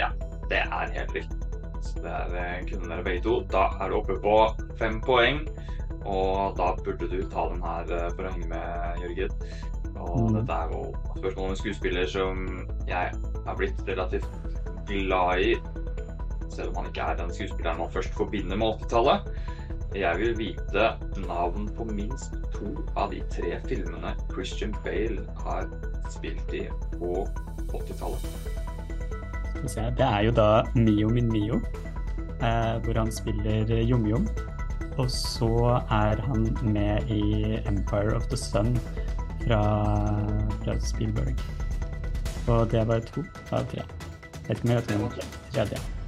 [0.00, 0.10] Ja,
[0.50, 1.40] det er helt riktig.
[1.80, 3.40] Så det er, eh, kunne dere begge to.
[3.50, 4.36] Da er du oppe på
[4.78, 5.42] fem poeng.
[6.04, 9.34] Og da burde du ta den her eh, for å henge med, Jørgen.
[10.00, 10.36] Og mm.
[10.38, 10.82] dette er jo
[11.16, 12.46] spørsmål om en skuespiller som
[12.88, 14.28] jeg er blitt relativt
[14.88, 15.54] glad i.
[16.50, 19.32] Selv om han ikke er den skuespilleren man først forbinder med 80-tallet.
[19.94, 20.84] Jeg vil vite
[21.26, 25.66] navn på minst to av de tre filmene Christian Bale har
[26.14, 26.62] spilt i
[26.94, 27.26] på
[27.74, 28.28] 80-tallet.
[29.98, 31.58] Det er jo da Mio min Mio,
[32.38, 34.28] eh, hvor han spiller Jom-Jom.
[34.98, 38.76] Og så er han med i Empire of the Sun
[39.42, 39.62] fra,
[40.64, 41.34] fra Spielberg.
[42.46, 43.82] Og det var to av tre.
[43.82, 45.10] Jeg vet ikke om jeg vet om
[45.52, 45.99] tredje.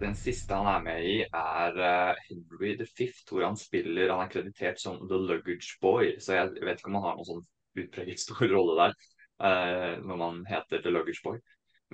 [0.00, 4.32] Den siste han er med i, er uh, Henry V, hvor han spiller Han er
[4.32, 7.44] kreditert som The Luggage Boy, så jeg vet ikke om han har noen sånn
[7.84, 8.96] utpreget stor rolle der
[9.44, 11.38] uh, når man heter The Luggage Boy.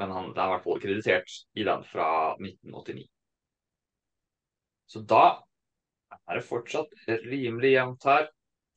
[0.00, 2.08] Men han, det er i hvert fall kreditert i den fra
[2.40, 3.04] 1989.
[4.90, 5.24] Så da
[6.24, 6.94] er det fortsatt
[7.28, 8.30] rimelig jevnt her.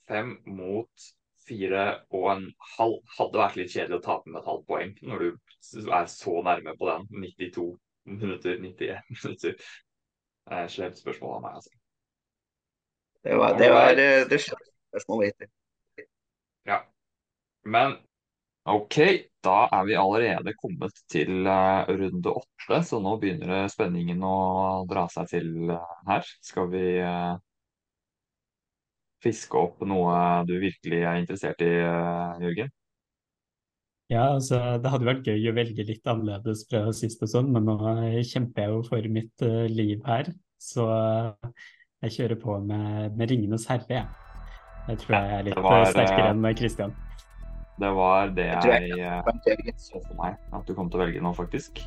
[0.09, 1.07] Fem mot
[1.47, 2.43] fire og en
[2.75, 2.99] halv.
[3.15, 6.75] Hadde vært litt kjedelig å tape med et halvt poeng når du er så nærme
[6.79, 7.07] på den.
[7.23, 7.69] 92
[8.05, 9.57] minutter, 91 minutter.
[10.43, 11.75] Det er et Slemt spørsmål av meg, altså.
[13.23, 15.51] Det var det, var, det, det spørsmålet hittil.
[16.67, 16.81] Ja.
[17.63, 17.95] Men
[18.67, 18.97] OK,
[19.43, 24.35] da er vi allerede kommet til uh, runde åtte, så nå begynner spenningen å
[24.87, 26.27] dra seg til uh, her.
[26.43, 27.35] Skal vi uh,
[29.23, 30.15] fiske opp noe
[30.47, 31.73] du virkelig er interessert i,
[32.43, 32.71] Jørgen?
[34.13, 37.65] Ja, altså det hadde vært gøy å velge litt annerledes fra sist og sånn, men
[37.65, 37.77] nå
[38.29, 40.29] kjemper jeg jo for mitt uh, liv her.
[40.61, 41.63] Så uh,
[42.05, 44.05] jeg kjører på med, med 'Ringenes herre', jeg.
[44.89, 46.93] Jeg tror jeg er litt var, eh, sterkere enn Christian.
[47.81, 51.31] Det var det jeg, jeg så for meg at du kom til å velge nå,
[51.33, 51.81] faktisk.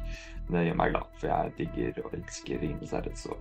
[0.48, 3.14] Det gjør meg glad, for jeg digger og elsker 'Ringenes herre'.
[3.14, 3.38] Så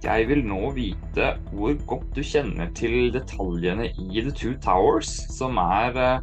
[0.00, 5.60] jeg vil nå vite hvor godt du kjenner til detaljene i The Two Towers, som
[5.60, 6.22] er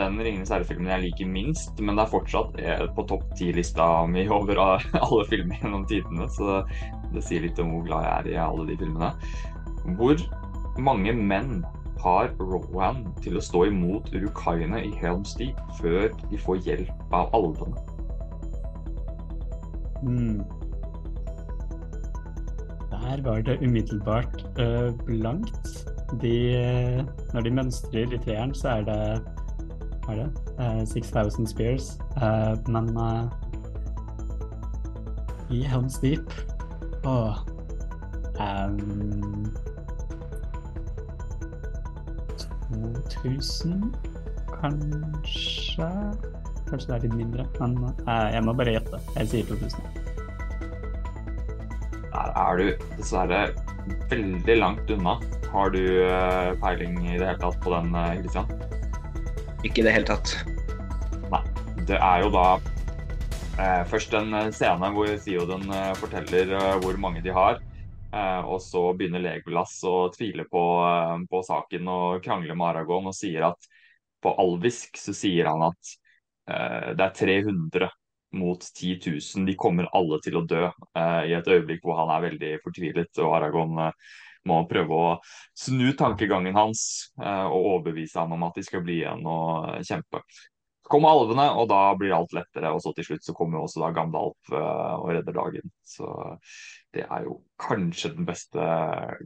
[0.00, 4.26] den 'Ringenes herre'-filmen jeg liker minst, men det er fortsatt eh, på topp ti-lista mi
[4.28, 6.62] over alle filmer gjennom tidene, så
[7.14, 9.12] det sier litt om hvor glad jeg er i alle de filmene.
[9.98, 10.24] Hvor
[10.80, 11.60] mange menn
[12.00, 17.34] har Rowan til å stå imot urukaiene i Helms Deep før de får hjelp av
[17.36, 17.76] alvene?
[20.00, 20.40] Mm.
[22.90, 25.74] Der var det umiddelbart uh, blankt.
[26.20, 26.64] De,
[27.34, 29.02] når de mønstrer i treeren, så er det
[30.10, 30.30] Hva er det?
[30.58, 31.92] Uh, 6000 Spears.
[32.18, 32.90] Uh, men
[35.50, 36.30] i Helms Deep
[37.06, 37.38] Åh
[38.40, 39.46] um,
[43.22, 43.94] 2000,
[44.60, 45.88] kanskje?
[46.70, 47.46] Kanskje det er litt mindre.
[47.60, 49.00] Men uh, jeg må bare gjette.
[49.18, 49.98] Jeg sier 2000.
[52.10, 53.44] Der er du dessverre
[54.10, 55.18] veldig langt unna.
[55.50, 58.59] Har du uh, peiling i det hele tatt på den, Kristian?
[59.64, 60.36] Ikke i det hele tatt.
[61.30, 61.44] Nei.
[61.88, 62.60] Det er jo da
[63.60, 67.60] Eh, først en eh, scene hvor Theoden eh, forteller hvor mange de har.
[68.10, 70.62] og så begynner Legolas å tvile på,
[71.30, 73.68] på, saken og krangle med Aragon og sier at
[74.18, 75.92] på alvisk så sier han at
[76.98, 77.86] det er 300
[78.34, 79.46] mot 10 000.
[79.46, 83.22] De kommer alle til å dø i et øyeblikk hvor han er veldig fortvilet.
[83.22, 83.78] Og Aragon
[84.48, 85.10] må prøve å
[85.58, 86.82] snu tankegangen hans
[87.18, 91.68] og overbevise ham om at de skal bli igjen og kjempe Så kommer alvene, og
[91.70, 92.72] da blir alt lettere.
[92.72, 95.70] Og så til slutt så kommer også da Gandalf uh, og redder dagen.
[95.86, 96.08] Så
[96.94, 98.70] det er jo kanskje den beste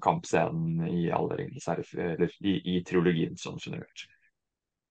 [0.04, 4.06] kampscenen i alle ringenes eller i, i triologien sånn generelt.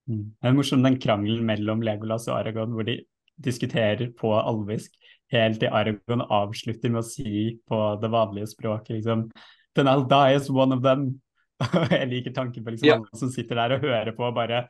[0.10, 0.32] Mm.
[0.36, 2.98] Det er morsom den krangelen mellom Legolas og Aragon hvor de
[3.44, 4.94] diskuterer på alvisk
[5.34, 9.28] helt til Aragon avslutter med å si på det vanlige språket liksom
[9.76, 11.22] Then I'll die as one of them.
[11.94, 13.00] jeg liker tanken på liksom yeah.
[13.00, 14.66] alle som sitter der og hører på og bare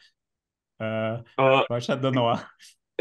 [0.82, 1.22] Uh,
[1.70, 2.26] hva skjedde nå?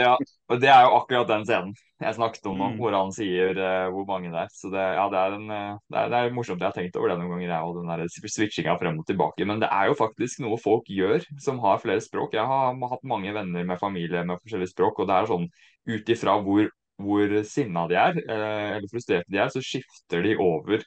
[0.00, 0.14] Ja,
[0.48, 2.78] og det er jo akkurat den scenen jeg snakket om mm.
[2.80, 4.48] hvor han sier uh, hvor mange det er.
[4.50, 6.62] Så det, ja, det, er en, uh, det, er, det, er, morsomt.
[6.62, 9.46] Jeg har tenkt over det noen ganger, jeg, og den der switchinga frem og tilbake.
[9.46, 12.34] Men det er jo faktisk noe folk gjør som har flere språk.
[12.34, 15.46] Jeg har, har hatt mange venner med familie med forskjellige språk, og det er sånn
[15.92, 20.82] ut ifra hvor, hvor sinna de er, eller frustrerte de er, så skifter de over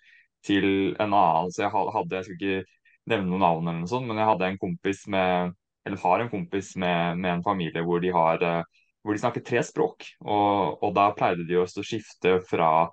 [0.46, 1.52] til en annen.
[1.54, 2.64] Så jeg hadde, jeg skal ikke
[3.12, 5.56] nevne noen navn eller noe sånt, men jeg hadde en kompis med
[5.86, 9.44] eller har en kompis med, med en familie hvor de, har, eh, hvor de snakker
[9.46, 10.08] tre språk.
[10.26, 12.88] Og, og da pleide de å skifte fra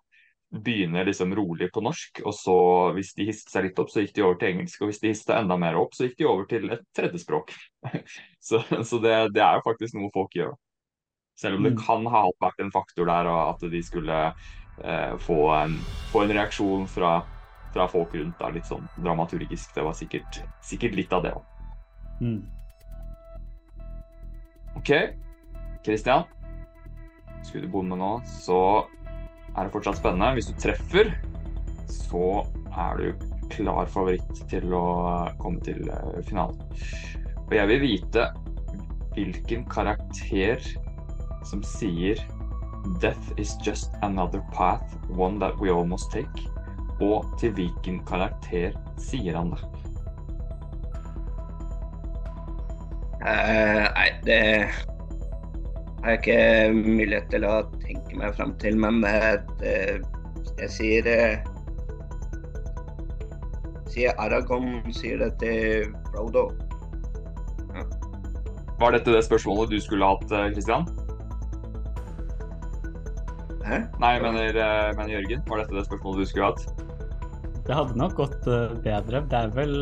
[0.52, 2.56] begynne liksom rolig på norsk, og så
[2.92, 4.82] hvis de histe seg litt opp, så gikk de over til engelsk.
[4.82, 7.54] Og hvis de histe enda mer opp, så gikk de over til et tredje språk.
[8.48, 10.52] så, så det, det, er jo faktisk noe folk gjør.
[11.40, 11.80] Selv om det mm.
[11.80, 15.78] kan ha vært en faktor der, og at de skulle eh, få, en,
[16.12, 17.14] få, en, reaksjon fra,
[17.72, 19.74] fra folk rundt Da, litt sånn dramaturgisk.
[19.76, 21.44] Det var sikkert, sikkert litt av det òg.
[22.22, 22.40] Mm.
[24.78, 24.92] OK,
[25.84, 26.24] Christian.
[27.42, 28.58] Skulle du bomme nå, så
[29.56, 30.34] er det fortsatt spennende.
[30.38, 31.10] Hvis du treffer,
[31.90, 34.84] så er du klar favoritt til å
[35.42, 36.60] komme til eh, finalen.
[37.42, 38.28] Og jeg vil vite
[39.12, 40.62] hvilken karakter
[41.44, 42.20] som sier
[43.02, 46.48] Death is just another path, one that we almost take.
[47.00, 49.62] Og til hvilken karakter sier han det?
[53.22, 54.40] Uh, nei, det
[56.02, 56.38] har jeg ikke
[56.74, 59.76] mulighet til å tenke meg fram til, men det, det,
[60.58, 61.52] jeg sier uh,
[63.92, 66.48] sier Aragon sier det til Frodo.
[67.76, 67.86] Ja.
[68.82, 70.26] Var dette det spørsmålet du skulle hatt,
[70.56, 70.88] Christian?
[73.62, 73.84] Hæ?
[74.02, 74.58] Nei, mener,
[74.98, 75.44] mener Jørgen.
[75.46, 76.81] Var dette det spørsmålet du skulle hatt?
[77.66, 78.44] Det hadde nok gått
[78.82, 79.22] bedre.
[79.30, 79.76] Det er vel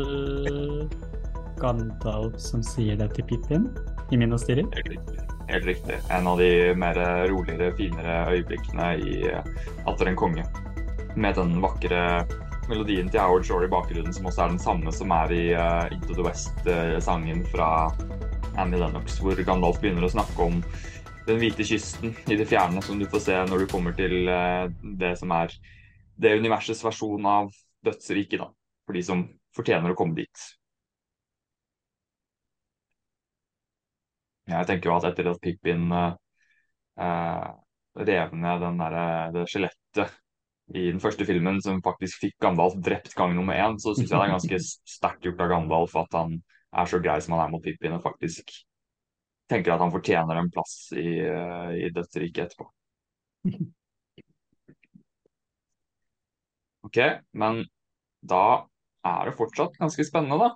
[1.61, 3.67] Gandalf som sier det til Pippin
[4.11, 4.99] i Minas riktig.
[5.49, 5.97] Helt riktig.
[6.13, 6.97] En av de mer
[7.31, 9.15] roligere, finere øyeblikkene i
[9.89, 10.45] Atter en konge.
[11.15, 12.25] Med den vakre
[12.69, 15.91] melodien til Howard Shore i bakgrunnen, som også er den samme som er i uh,
[15.91, 17.91] Into the West-sangen fra
[18.61, 20.61] Annie Lennox, hvor Gandalf begynner å snakke om
[21.27, 24.29] den hvite kysten i det fjerne, som du får se når du kommer til
[25.01, 25.53] det som er
[26.21, 27.51] det universets versjon av
[27.85, 28.49] dødsriket, da.
[28.87, 29.23] For de som
[29.55, 30.47] fortjener å komme dit.
[34.51, 36.15] Jeg tenker jo at etter at Pippin eh,
[37.05, 37.51] eh,
[38.09, 38.97] rev ned den der,
[39.35, 40.17] det skjelettet
[40.71, 44.17] i den første filmen, som faktisk fikk Gandalf drept gang nummer én, så syns jeg
[44.17, 44.59] det er ganske
[44.95, 46.37] sterkt gjort av Gandalf at han
[46.71, 48.53] er så grei som han er mot Pippin, og faktisk
[49.51, 52.69] tenker at han fortjener en plass i, uh, i dødsriket etterpå.
[56.91, 56.99] OK,
[57.39, 57.61] men
[58.27, 58.67] da
[59.07, 60.49] er det fortsatt ganske spennende, da.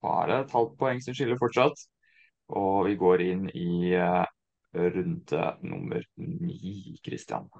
[0.00, 1.82] Bare et halvt poeng som skiller fortsatt.
[2.56, 4.24] Og vi går inn i uh,
[4.72, 7.50] runde nummer ni, Kristian.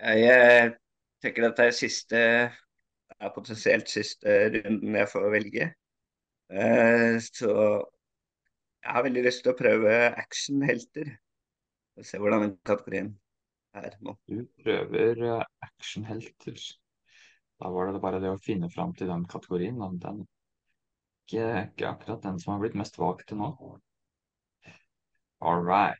[0.00, 0.72] Jeg
[1.20, 2.24] tenker dette er siste
[3.20, 5.70] er potensielt siste runden jeg får velge.
[6.48, 7.52] Uh, så
[8.80, 11.18] jeg har veldig lyst til å prøve actionhelter.
[12.00, 13.18] Se hvordan den kategorien
[13.74, 14.16] er nå.
[14.28, 16.58] Du prøver eh, actionhelter.
[17.60, 19.80] Da var det bare det å finne fram til den kategorien.
[20.02, 20.24] Den
[21.24, 23.52] ikke, ikke akkurat den som har blitt mest valgt til nå.
[25.40, 25.98] All right.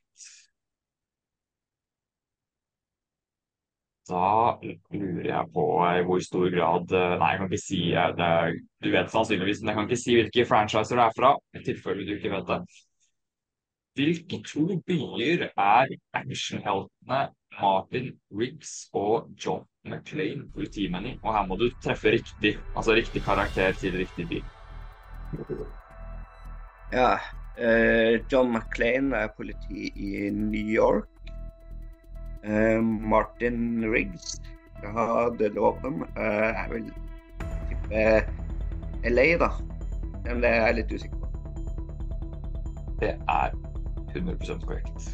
[4.11, 4.59] Da
[4.91, 8.31] lurer jeg på i hvor stor grad eh, Nei, jeg kan ikke si eh, det.
[8.83, 12.07] Du vet sannsynligvis, men jeg kan ikke si hvilke franchiser det er fra, i tilfelle
[12.09, 12.61] du ikke vet det.
[14.01, 17.21] Hvilke to byer er actionheltene
[17.61, 21.19] Martin Riggs og John McClain politimennene.
[21.23, 24.43] Og her må du treffe riktig, altså riktig karakter til riktig by.
[26.93, 27.13] Ja.
[27.61, 31.09] Uh, John McClain er politi i New York.
[32.45, 34.41] Uh, Martin Riggs
[34.81, 36.87] fra Dødeloven uh, er vel
[37.69, 38.05] type
[39.05, 39.51] LA, da.
[40.25, 41.27] Men det er jeg litt usikker på.
[43.01, 43.57] Det er
[44.15, 45.11] 100 korrekt.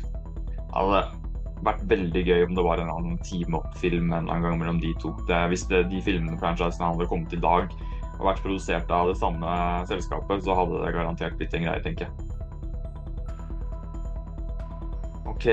[0.74, 1.25] Hadde
[1.64, 4.92] vært veldig gøy om det var en annen team up-film en annen gang mellom de
[5.02, 5.12] to.
[5.28, 7.70] Det, hvis det, de filmene franchisene hadde kommet i dag
[8.16, 9.52] og vært produsert av det samme
[9.90, 12.32] selskapet, så hadde det garantert blitt en greie, tenker jeg.
[15.28, 15.46] OK,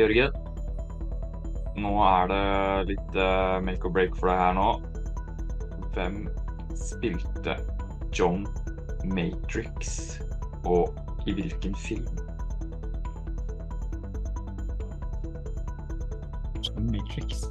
[0.00, 0.42] Jørgen.
[1.76, 2.44] Nå er det
[2.94, 4.68] litt uh, make or break for deg her nå.
[5.96, 6.22] Hvem
[6.76, 7.58] spilte
[8.16, 8.46] John
[9.04, 10.16] Matrix,
[10.64, 10.96] og
[11.28, 12.25] i hvilken film?
[16.78, 17.44] Matrix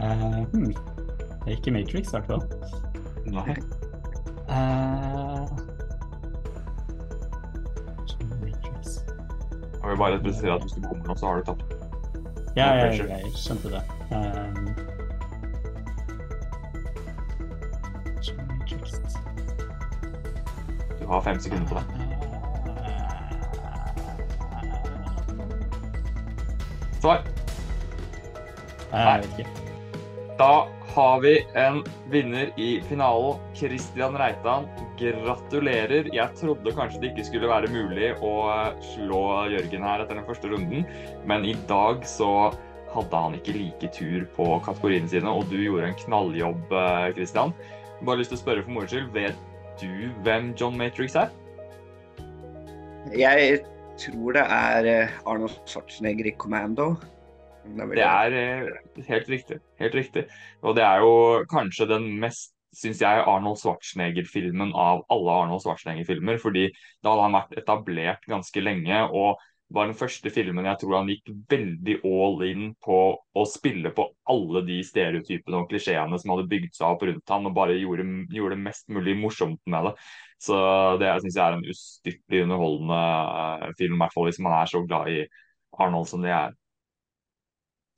[0.00, 0.74] uh, hmm.
[1.44, 2.42] Det er ikke Matrix, i hvert fall.
[3.26, 3.54] Nei.
[4.50, 5.48] Uh,
[8.40, 8.98] Matrix
[9.82, 11.64] Jeg vil bare presisere at hvis du bommer nå, så har du tapt.
[12.56, 13.82] Ja, ja, ja, jeg, skjønte det.
[14.10, 14.68] Um,
[21.00, 21.84] du har fem sekunder på deg.
[27.00, 27.29] Svar?
[28.90, 29.66] Jeg vet ikke.
[30.40, 30.52] Da
[30.94, 33.38] har vi en vinner i finalen.
[33.54, 34.66] Christian Reitan,
[34.98, 36.08] gratulerer.
[36.14, 38.32] Jeg trodde kanskje det ikke skulle være mulig å
[38.94, 39.20] slå
[39.52, 40.88] Jørgen her etter den første runden,
[41.28, 42.50] men i dag så
[42.90, 46.74] hadde han ikke like tur på kategoriene sine, og du gjorde en knalljobb,
[47.14, 47.54] Christian.
[48.00, 49.38] Bare lyst til å spørre for moro skyld, vet
[49.78, 51.30] du hvem John Matrix er?
[53.14, 53.60] Jeg
[54.00, 56.94] tror det er Arnold Schwarzenegger i Commando.
[57.76, 59.60] Det er eh, helt riktig.
[59.80, 60.24] Helt riktig.
[60.62, 61.12] Og det er jo
[61.50, 66.38] kanskje den mest syns jeg, Arnold Schwarzenegger-filmen av alle Arnold Schwarzenegger-filmer.
[66.42, 66.68] Fordi
[67.02, 69.40] da hadde han vært etablert ganske lenge, og
[69.70, 74.08] var den første filmen jeg tror han gikk veldig all in på å spille på
[74.32, 78.06] alle de stereotypene og klisjeene som hadde bygd seg opp rundt han, og bare gjorde,
[78.34, 79.94] gjorde det mest mulig morsomt med det.
[80.42, 80.56] Så
[81.02, 83.00] det syns jeg er en ustyrtelig underholdende
[83.60, 85.20] eh, film, i hvert fall hvis man er så glad i
[85.78, 86.56] Arnold som det er.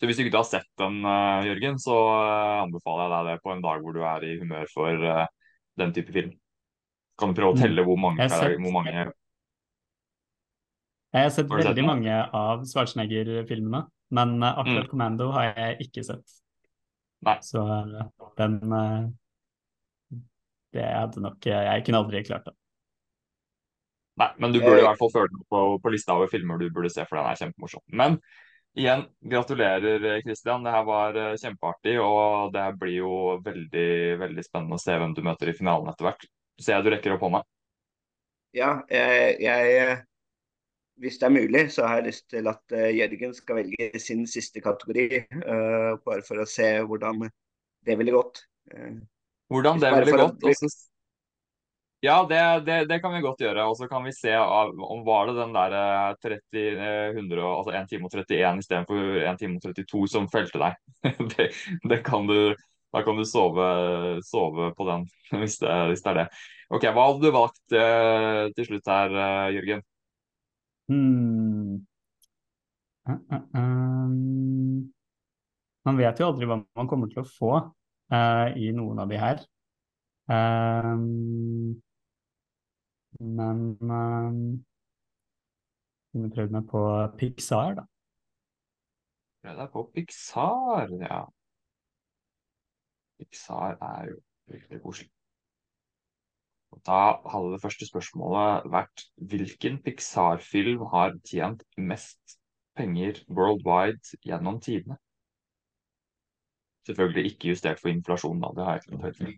[0.03, 3.43] Så hvis du ikke har sett den, uh, Jørgen, så uh, anbefaler jeg deg det
[3.45, 5.29] på en dag hvor du er i humør for uh,
[5.79, 6.33] den type film.
[7.23, 7.63] Kan du prøve å mm.
[7.63, 8.97] telle hvor mange, jeg har sett, hvor mange...
[11.13, 13.85] Jeg har sett veldig sett mange av Schwarzenegger-filmene,
[14.19, 14.91] men akkurat mm.
[14.91, 16.37] Commando har jeg ikke sett.
[17.23, 17.39] Nei.
[17.47, 17.63] Så
[18.41, 18.59] den
[20.75, 22.59] Det hadde nok Jeg kunne aldri klart det.
[24.19, 26.73] Nei, men du burde i hvert fall følge den på, på lista over filmer du
[26.75, 27.85] burde se, for den er kjempemorsom.
[27.95, 28.19] Men
[28.75, 30.63] Igjen, gratulerer Kristian.
[30.65, 33.89] Det her var eh, kjempeartig, og det blir jo veldig
[34.23, 36.25] veldig spennende å se hvem du møter i finalen etter hvert.
[36.61, 37.43] Ser jeg du rekker opp hånda?
[38.57, 39.99] Ja, jeg, jeg,
[41.01, 44.25] Hvis det er mulig, så har jeg lyst til at uh, Jørgen skal velge sin
[44.29, 45.07] siste kategori.
[45.37, 47.27] Uh, bare for å se hvordan
[47.85, 48.45] det ville gått.
[48.73, 49.01] Uh,
[49.53, 50.49] hvordan det ville gått?
[50.49, 50.73] Også
[52.03, 53.65] ja, det, det, det, kan vi godt gjøre.
[53.71, 57.75] Og så kan vi se om var det den der 30, eh, 100, eh, altså
[57.79, 60.81] 1 time og 31 istedenfor 1 time og 32 som felte deg.
[61.37, 61.53] det,
[61.87, 62.55] det, kan du
[62.93, 63.69] Da kan du sove,
[64.27, 65.07] sove på den,
[65.41, 66.27] hvis hvis det, er det.
[66.75, 69.87] Ok, Hva hadde du valgt eh, til slutt her, eh, Jørgen?
[70.91, 71.87] Hmm.
[73.09, 74.91] Uh, uh, um.
[75.87, 79.23] Man vet jo aldri hva man kommer til å få uh, i noen av de
[79.23, 79.47] her.
[80.31, 81.81] Um,
[83.23, 84.65] men um,
[86.13, 86.83] vi prøvde meg på
[87.21, 87.87] Pixar, da.
[89.43, 91.23] Prøv deg på Pixar, ja.
[93.19, 94.19] Pixar er jo
[94.53, 95.13] virkelig koselig.
[96.73, 97.01] Og da
[97.33, 102.39] hadde det første spørsmålet vært hvilken Pixar-film har tjent mest
[102.77, 104.97] penger worldwide gjennom tidene?
[106.89, 108.53] Selvfølgelig ikke justert for inflasjon, da.
[108.57, 109.35] Det har jeg ikke noe høyt for.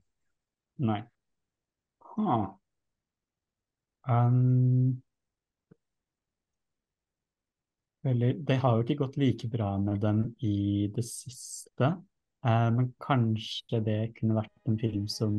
[0.90, 1.00] Nei.
[2.14, 2.46] Huh.
[4.08, 5.02] Um,
[8.04, 8.34] Veldig.
[8.44, 11.94] Det har jo ikke gått like bra med dem i det siste.
[12.44, 15.32] Uh, men kanskje det kunne vært en film som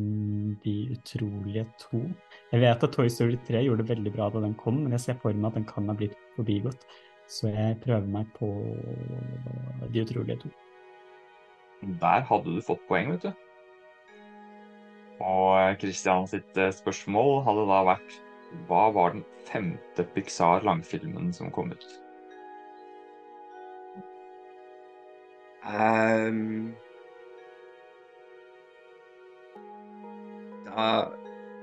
[0.63, 2.01] De utrolige to.
[2.49, 5.03] Jeg vet at Toy Story 3 gjorde det veldig bra da den kom, men jeg
[5.03, 6.87] ser for meg at den kan ha blitt forbigått.
[7.29, 8.49] Så jeg prøver meg på
[9.93, 10.53] De utrolige to.
[12.01, 13.31] Der hadde du fått poeng, vet du.
[15.21, 18.15] Og Christian sitt eh, spørsmål hadde da vært
[18.67, 21.85] hva var den femte Pixar-langfilmen som kom ut?
[25.65, 26.75] Um,
[30.67, 30.89] da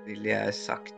[0.06, 0.94] ville jeg sagt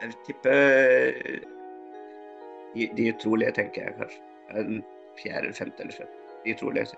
[0.00, 1.12] Jeg tipper
[2.74, 4.82] de, de utrolige, tenker jeg kanskje.
[5.20, 6.20] Fjerde, femte eller sjette.
[6.44, 6.96] De utrolige.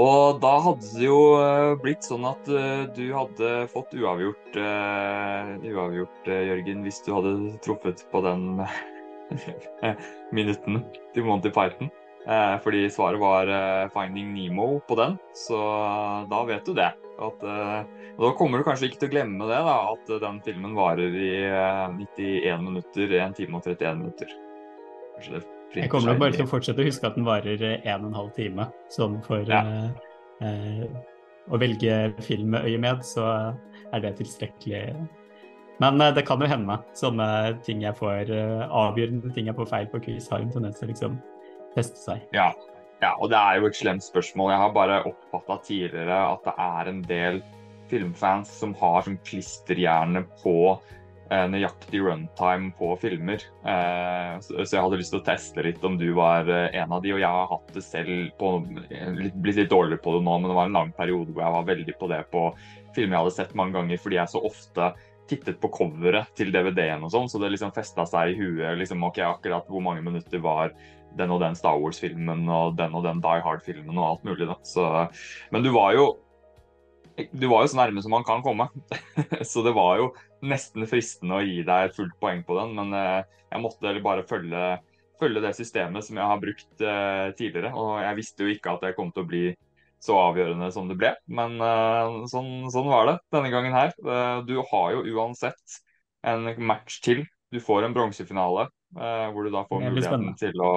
[0.00, 5.56] Og da hadde det jo eh, blitt sånn at uh, du hadde fått uavgjort, uh,
[5.66, 7.34] uavgjort uh, Jørgen, hvis du hadde
[7.66, 8.62] truffet på den
[10.36, 10.84] minutten
[11.14, 11.90] til Monty Python.
[12.28, 16.92] Uh, fordi svaret var eh, 'Finding Nemo' på den, så eh, da vet du det.
[17.20, 20.72] At, og da kommer du kanskje ikke til å glemme det, da, at den filmen
[20.72, 21.32] varer i
[22.00, 24.36] 91 minutter, 1 time og 31 minutter.
[25.76, 28.66] Jeg kommer nok bare til å fortsette å huske at den varer 1 12 time.
[28.90, 29.62] Sånn for ja.
[30.42, 30.84] eh,
[31.50, 33.26] å velge film med øyemed, så
[33.90, 34.84] er det tilstrekkelig
[35.80, 37.28] men eh, det kan jo hende sånne
[37.66, 40.88] ting jeg får eh, avgjørende ting jeg får feil på quiz, har en tendens til
[40.88, 41.16] å liksom
[41.76, 42.26] feste seg.
[42.36, 42.50] Ja.
[43.00, 44.52] ja, og det er jo et slemt spørsmål.
[44.54, 47.42] Jeg har bare oppfatta tidligere at det er en del
[47.90, 50.56] filmfans som har sånn klisterhjerne på
[51.30, 53.42] nøyaktig runtime på filmer.
[54.42, 57.12] Så, så, jeg hadde lyst til å teste litt om du var en av de,
[57.14, 58.50] og jeg har hatt det selv på,
[58.90, 61.68] blitt litt dårligere på det nå, men det var en lang periode hvor jeg var
[61.70, 62.44] veldig på det på
[62.94, 64.92] filmer jeg hadde sett mange ganger, fordi jeg så ofte
[65.30, 69.04] tittet på coveret til DVD-en og sånn, så det liksom festa seg i huet liksom,
[69.06, 70.74] ok, akkurat hvor mange minutter var
[71.18, 74.46] den og den Star Wars-filmen og den og den Die Hard-filmen og alt mulig.
[74.50, 74.56] da.
[74.66, 74.84] Så,
[75.54, 76.10] men du var jo
[77.32, 78.68] du var jo så nærme som man kan komme.
[79.50, 80.10] så det var jo
[80.46, 84.78] nesten fristende å gi deg fullt poeng på den, men eh, jeg måtte bare følge,
[85.20, 87.74] følge, det systemet som jeg har brukt eh, tidligere.
[87.76, 89.44] Og jeg visste jo ikke at det kom til å bli
[90.00, 91.12] så avgjørende som det ble.
[91.28, 93.92] Men uh, sånn, sånn, var det denne gangen her.
[94.00, 95.80] Uh, du har jo uansett
[96.26, 97.26] en match til.
[97.52, 100.72] Du får en bronsefinale uh, hvor du da får muligheten til å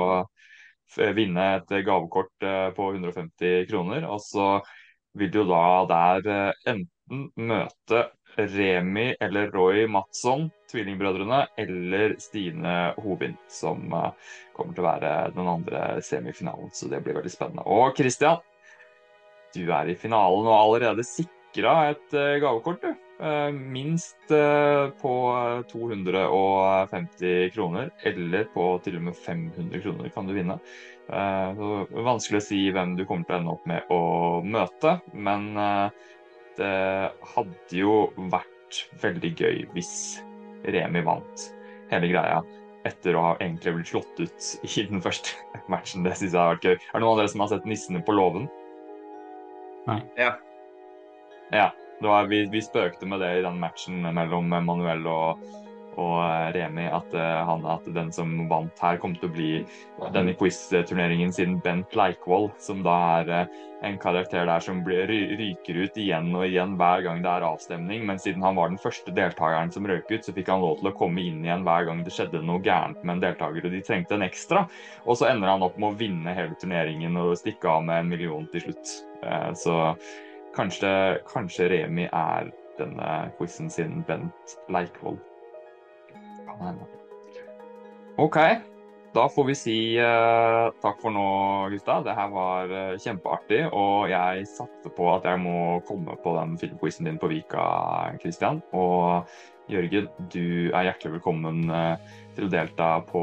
[1.15, 2.43] vinne et gavekort
[2.75, 4.03] på 150 kroner.
[4.05, 4.59] Og så
[5.17, 8.07] vil du da der enten møte
[8.37, 13.85] Remi eller Roy Matsson, tvillingbrødrene, eller Stine Hovin, som
[14.55, 16.71] kommer til å være den andre semifinalen.
[16.73, 17.65] Så det blir veldig spennende.
[17.69, 18.41] Og Christian,
[19.53, 22.99] du er i finalen og allerede sikra et uh, gavekort, du.
[23.53, 24.17] Minst
[24.99, 25.11] på
[25.69, 30.57] 250 kroner, eller på til og med 500 kroner kan du vinne.
[31.09, 34.01] Vanskelig å si hvem du kommer til å ende opp med å
[34.45, 35.49] møte, men
[36.57, 36.73] det
[37.33, 37.97] hadde jo
[38.31, 39.93] vært veldig gøy hvis
[40.63, 41.47] Remi vant
[41.91, 42.39] hele greia
[42.87, 45.37] etter å ha egentlig blitt slått ut i den første
[45.71, 46.03] matchen.
[46.03, 46.75] Det syns jeg har vært gøy.
[46.75, 48.49] Er det noen av dere som har sett 'Nissene på låven'?
[49.87, 49.99] Nei.
[50.19, 50.33] Ja.
[51.51, 51.69] ja.
[52.03, 55.43] Var, vi, vi, spøkte med det i den matchen mellom Manuel og,
[55.97, 59.51] og eh, Remi, at, uh, han, at, den som vant her, kom til å bli
[60.15, 65.79] denne quiz-turneringen siden Bent Leikvoll, som da er uh, en karakter der som blir, ryker
[65.83, 68.05] ut igjen og igjen hver gang det er avstemning.
[68.07, 70.91] Men siden han var den første deltakeren som røk ut, så fikk han lov til
[70.91, 73.83] å komme inn igjen hver gang det skjedde noe gærent med en deltaker og de
[73.83, 74.65] trengte en ekstra.
[75.03, 78.13] Og så ender han opp med å vinne hele turneringen og stikke av med en
[78.15, 78.95] million til slutt.
[79.23, 79.77] Eh, så
[80.55, 80.93] kanskje,
[81.27, 85.19] kanskje Remi er denne quizen sin Bent Leikvoll.
[86.57, 86.91] Kan hende.
[88.17, 88.37] OK.
[89.13, 91.25] Da får vi si uh, takk for nå,
[91.69, 91.99] gutta.
[92.01, 93.67] Det her var uh, kjempeartig.
[93.69, 97.65] Og jeg satte på at jeg må komme på den filmquizen din på Vika,
[98.23, 98.63] Christian.
[98.73, 99.29] Og
[99.69, 101.93] Jørgen, du er hjertelig velkommen uh,
[102.33, 103.21] til å delta på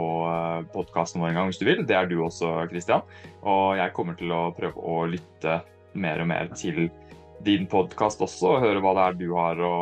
[0.70, 1.83] podkasten vår en gang hvis du vil.
[1.87, 3.03] Det er du også, Christian.
[3.43, 5.59] Og jeg kommer til å prøve å lytte
[5.99, 6.87] mer og mer til
[7.43, 9.76] din podkast også, og høre hva det er du har å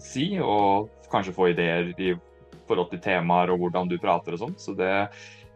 [0.00, 2.14] si, og kanskje få ideer i
[2.72, 4.58] forhold til temaer og hvordan du prater og sånn.
[4.58, 4.92] Så det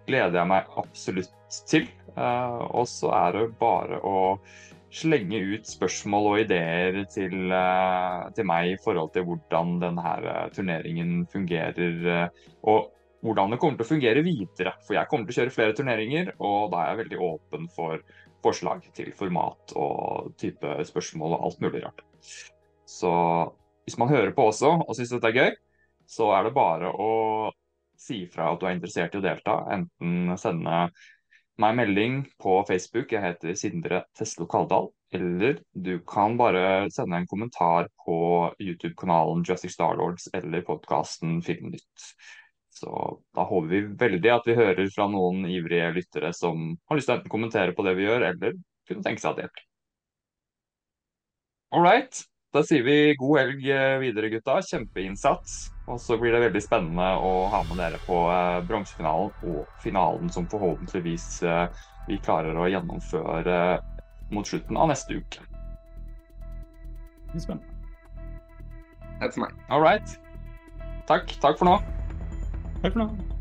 [0.07, 1.89] gleder jeg meg absolutt til.
[2.17, 4.37] Uh, og så er det bare å
[4.97, 10.13] slenge ut spørsmål og ideer til, uh, til meg i forhold til hvordan denne
[10.57, 12.31] turneringen fungerer.
[12.63, 12.93] og
[13.27, 14.73] hvordan det kommer til å fungere videre.
[14.87, 18.03] For jeg kommer til å kjøre flere turneringer, og da er jeg veldig åpen for
[18.45, 22.05] forslag til format og type spørsmål og alt mulig rart.
[22.87, 23.13] Så
[23.87, 25.57] hvis man hører på også og syns dette er gøy,
[26.11, 27.13] så er det bare å
[27.99, 29.61] si fra at du er interessert i å delta.
[29.73, 30.87] Enten sende
[31.61, 34.91] meg melding på Facebook, jeg heter Sindre Teslo Kaldal.
[35.15, 38.19] Eller du kan bare sende en kommentar på
[38.61, 42.09] YouTube-kanalen Justic Starlords eller podkasten Filmnytt.
[42.77, 42.91] Så
[43.33, 47.15] da håper vi veldig at vi hører fra noen ivrige lyttere som har lyst til
[47.15, 49.65] å enten kommentere på det vi gjør, eller kunne tenke seg å delta.
[51.73, 52.21] All right.
[52.53, 54.61] Da sier vi god helg eh, videre, gutta.
[54.69, 55.76] Kjempeinnsats.
[55.87, 60.33] Og så blir det veldig spennende å ha med dere på eh, bronsefinalen og finalen,
[60.35, 63.61] som forhåpentligvis eh, vi klarer å gjennomføre
[64.35, 65.47] mot slutten av neste uke.
[67.27, 67.73] Det blir spennende.
[69.21, 69.57] Takk for meg.
[69.71, 70.19] All right.
[71.07, 71.39] Takk.
[71.41, 71.79] Takk for nå.
[72.83, 73.36] Takk for nå.